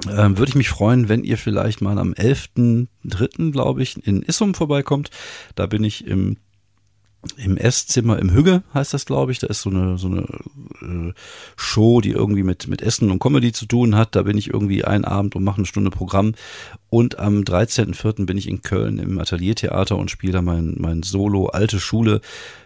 Ähm, 0.08 0.38
Würde 0.38 0.50
ich 0.50 0.56
mich 0.56 0.68
freuen, 0.68 1.08
wenn 1.08 1.24
ihr 1.24 1.38
vielleicht 1.38 1.80
mal 1.80 1.98
am 1.98 2.12
11.3., 2.12 3.52
glaube 3.52 3.82
ich, 3.82 4.04
in 4.06 4.22
Issum 4.22 4.54
vorbeikommt. 4.54 5.10
Da 5.54 5.66
bin 5.66 5.84
ich 5.84 6.06
im 6.06 6.36
im 7.36 7.56
Esszimmer 7.56 8.18
im 8.18 8.32
Hügge 8.32 8.62
heißt 8.74 8.94
das, 8.94 9.06
glaube 9.06 9.32
ich. 9.32 9.38
Da 9.38 9.46
ist 9.46 9.62
so 9.62 9.70
eine 9.70 9.96
so 9.96 10.08
eine 10.08 10.22
äh, 10.82 11.12
Show, 11.56 12.00
die 12.00 12.10
irgendwie 12.10 12.42
mit 12.42 12.66
mit 12.66 12.82
Essen 12.82 13.10
und 13.10 13.20
Comedy 13.20 13.52
zu 13.52 13.66
tun 13.66 13.94
hat. 13.94 14.16
Da 14.16 14.22
bin 14.22 14.36
ich 14.36 14.48
irgendwie 14.48 14.84
einen 14.84 15.04
Abend 15.04 15.36
und 15.36 15.44
mache 15.44 15.58
eine 15.58 15.66
Stunde 15.66 15.90
Programm. 15.90 16.34
Und 16.90 17.18
am 17.18 17.40
13.04. 17.42 18.26
bin 18.26 18.36
ich 18.36 18.48
in 18.48 18.62
Köln 18.62 18.98
im 18.98 19.18
Ateliertheater 19.18 19.96
und 19.96 20.10
spiele 20.10 20.32
da 20.32 20.42
mein 20.42 20.74
mein 20.78 21.02
Solo 21.04 21.46
alte 21.46 21.78
Schule, 21.78 22.20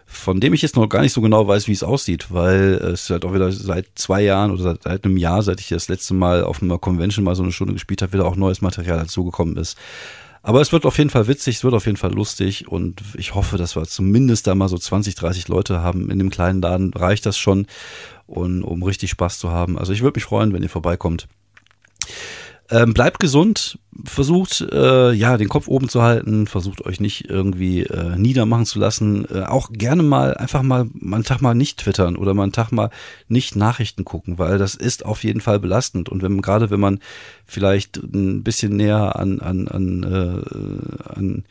von 0.07 0.41
dem 0.41 0.55
ich 0.55 0.63
jetzt 0.63 0.77
noch 0.77 0.89
gar 0.89 1.03
nicht 1.03 1.13
so 1.13 1.21
genau 1.21 1.47
weiß, 1.47 1.69
wie 1.69 1.73
es 1.73 1.83
aussieht, 1.83 2.29
weil 2.31 2.75
es 2.75 3.11
halt 3.11 3.25
auch 3.27 3.35
wieder 3.35 3.53
seit 3.53 3.87
zwei 3.95 4.23
Jahren 4.23 4.53
oder 4.53 4.63
seit, 4.63 4.85
seit 4.85 5.05
einem 5.05 5.19
Jahr, 5.19 5.43
seit 5.43 5.61
ich 5.61 5.69
das 5.69 5.89
letzte 5.89 6.15
Mal 6.15 6.45
auf 6.45 6.63
einer 6.63 6.79
Convention 6.79 7.25
mal 7.25 7.35
so 7.35 7.43
eine 7.43 7.53
Stunde 7.53 7.75
gespielt 7.75 8.01
habe, 8.01 8.15
wieder 8.15 8.27
auch 8.27 8.37
neues 8.37 8.63
Material 8.63 8.99
dazugekommen 8.99 9.57
ist. 9.57 9.77
Aber 10.47 10.61
es 10.61 10.71
wird 10.71 10.87
auf 10.87 10.97
jeden 10.97 11.11
Fall 11.11 11.27
witzig, 11.27 11.57
es 11.57 11.65
wird 11.65 11.75
auf 11.75 11.87
jeden 11.87 11.97
Fall 11.97 12.15
lustig 12.15 12.69
und 12.69 13.03
ich 13.17 13.35
hoffe, 13.35 13.59
dass 13.59 13.75
wir 13.75 13.83
zumindest 13.83 14.47
da 14.47 14.55
mal 14.55 14.69
so 14.69 14.79
20, 14.79 15.17
30 15.17 15.49
Leute 15.49 15.81
haben. 15.81 16.09
In 16.09 16.21
dem 16.21 16.31
kleinen 16.31 16.63
Laden 16.63 16.95
reicht 16.95 17.27
das 17.27 17.37
schon, 17.37 17.67
und, 18.29 18.63
um 18.63 18.85
richtig 18.85 19.11
Spaß 19.11 19.41
zu 19.41 19.51
haben. 19.51 19.77
Also 19.77 19.93
ich 19.93 20.03
würde 20.03 20.19
mich 20.19 20.25
freuen, 20.25 20.53
wenn 20.53 20.63
ihr 20.63 20.69
vorbeikommt. 20.69 21.27
Ähm, 22.71 22.95
bleibt 22.95 23.21
gesund, 23.21 23.79
versucht 24.05 24.61
äh, 24.73 25.13
ja 25.13 25.37
den 25.37 25.49
Kopf 25.49 25.69
oben 25.69 25.89
zu 25.89 26.03
halten, 26.03 26.47
versucht 26.47 26.85
euch 26.85 27.01
nicht 27.01 27.31
irgendwie 27.31 27.83
äh, 27.83 28.17
niedermachen 28.17 28.67
zu 28.67 28.79
lassen. 28.79 29.25
Äh, 29.31 29.45
auch 29.45 29.71
gerne 29.73 30.03
mal 30.03 30.35
einfach 30.35 30.63
mal, 30.63 30.87
mal 30.93 31.17
einen 31.17 31.25
Tag 31.25 31.41
mal 31.43 31.55
nicht 31.55 31.79
twittern 31.79 32.17
oder 32.17 32.35
mal 32.35 32.43
einen 32.43 32.53
Tag 32.53 32.73
mal 32.73 32.91
nicht 33.29 33.57
Nachrichten 33.57 34.05
gucken, 34.05 34.39
weil 34.39 34.59
das 34.59 34.75
ist 34.75 35.05
auf 35.05 35.23
jeden 35.23 35.41
Fall 35.41 35.61
belastend. 35.61 36.09
Und 36.09 36.23
wenn 36.23 36.43
gerade 36.43 36.71
wenn 36.71 36.81
man 36.81 37.01
vielleicht 37.45 37.99
ein 37.99 38.43
bisschen 38.43 38.77
näher 38.77 39.17
an 39.17 39.41
an 39.41 39.69
an, 39.69 40.03
äh, 40.03 41.15
an 41.15 41.45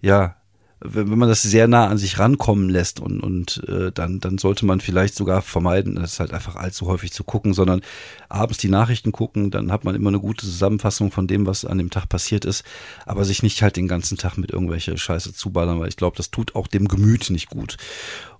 ja 0.00 0.36
wenn, 0.80 1.18
man 1.18 1.28
das 1.28 1.42
sehr 1.42 1.68
nah 1.68 1.86
an 1.86 1.96
sich 1.96 2.18
rankommen 2.18 2.68
lässt 2.68 3.00
und, 3.00 3.20
und 3.20 3.62
äh, 3.66 3.90
dann, 3.92 4.20
dann 4.20 4.36
sollte 4.36 4.66
man 4.66 4.80
vielleicht 4.80 5.14
sogar 5.14 5.40
vermeiden, 5.40 5.94
das 5.94 6.20
halt 6.20 6.32
einfach 6.34 6.56
allzu 6.56 6.86
häufig 6.86 7.12
zu 7.12 7.24
gucken, 7.24 7.54
sondern 7.54 7.80
abends 8.28 8.58
die 8.58 8.68
Nachrichten 8.68 9.10
gucken, 9.10 9.50
dann 9.50 9.72
hat 9.72 9.84
man 9.84 9.94
immer 9.94 10.08
eine 10.08 10.20
gute 10.20 10.44
Zusammenfassung 10.44 11.10
von 11.10 11.26
dem, 11.26 11.46
was 11.46 11.64
an 11.64 11.78
dem 11.78 11.90
Tag 11.90 12.08
passiert 12.08 12.44
ist, 12.44 12.62
aber 13.06 13.24
sich 13.24 13.42
nicht 13.42 13.62
halt 13.62 13.76
den 13.76 13.88
ganzen 13.88 14.18
Tag 14.18 14.36
mit 14.36 14.50
irgendwelche 14.50 14.96
Scheiße 14.98 15.32
zuballern, 15.32 15.80
weil 15.80 15.88
ich 15.88 15.96
glaube, 15.96 16.16
das 16.16 16.30
tut 16.30 16.54
auch 16.54 16.66
dem 16.66 16.88
Gemüt 16.88 17.30
nicht 17.30 17.48
gut. 17.48 17.78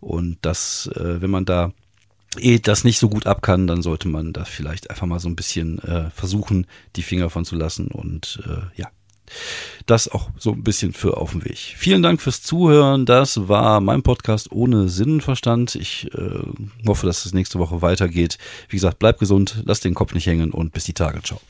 Und 0.01 0.37
das, 0.43 0.91
äh, 0.95 1.23
wenn 1.23 1.31
man 1.31 1.47
da 1.47 1.73
eh 2.39 2.59
das 2.59 2.85
nicht 2.85 2.99
so 2.99 3.09
gut 3.09 3.27
ab 3.27 3.41
kann, 3.41 3.67
dann 3.67 3.81
sollte 3.81 4.09
man 4.09 4.35
da 4.35 4.45
vielleicht 4.45 4.91
einfach 4.91 5.07
mal 5.07 5.21
so 5.21 5.29
ein 5.29 5.37
bisschen 5.37 5.79
äh, 5.79 6.11
versuchen, 6.11 6.67
die 6.97 7.03
Finger 7.03 7.31
von 7.31 7.47
zu 7.47 7.57
lassen 7.57 7.89
und 7.89 8.43
äh, 8.47 8.79
ja, 8.79 8.89
das 9.87 10.09
auch 10.09 10.31
so 10.39 10.53
ein 10.53 10.63
bisschen 10.63 10.93
für 10.93 11.17
auf 11.17 11.33
dem 11.33 11.45
Weg. 11.45 11.59
Vielen 11.77 12.03
Dank 12.03 12.21
fürs 12.21 12.43
Zuhören. 12.43 13.07
Das 13.07 13.49
war 13.49 13.81
mein 13.81 14.03
Podcast 14.03 14.51
ohne 14.53 14.89
Sinnenverstand. 14.89 15.75
Ich 15.75 16.13
äh, 16.15 16.41
hoffe, 16.87 17.07
dass 17.07 17.27
es 17.27 17.35
nächste 17.35 17.59
Woche 17.59 17.83
weitergeht. 17.83 18.39
Wie 18.69 18.77
gesagt, 18.77 18.99
bleibt 18.99 19.21
gesund, 19.21 19.63
lasst 19.65 19.85
den 19.85 19.95
Kopf 19.95 20.15
nicht 20.15 20.27
hängen 20.27 20.51
und 20.51 20.73
bis 20.73 20.85
die 20.85 20.95
Tage. 20.95 21.23
Ciao. 21.23 21.41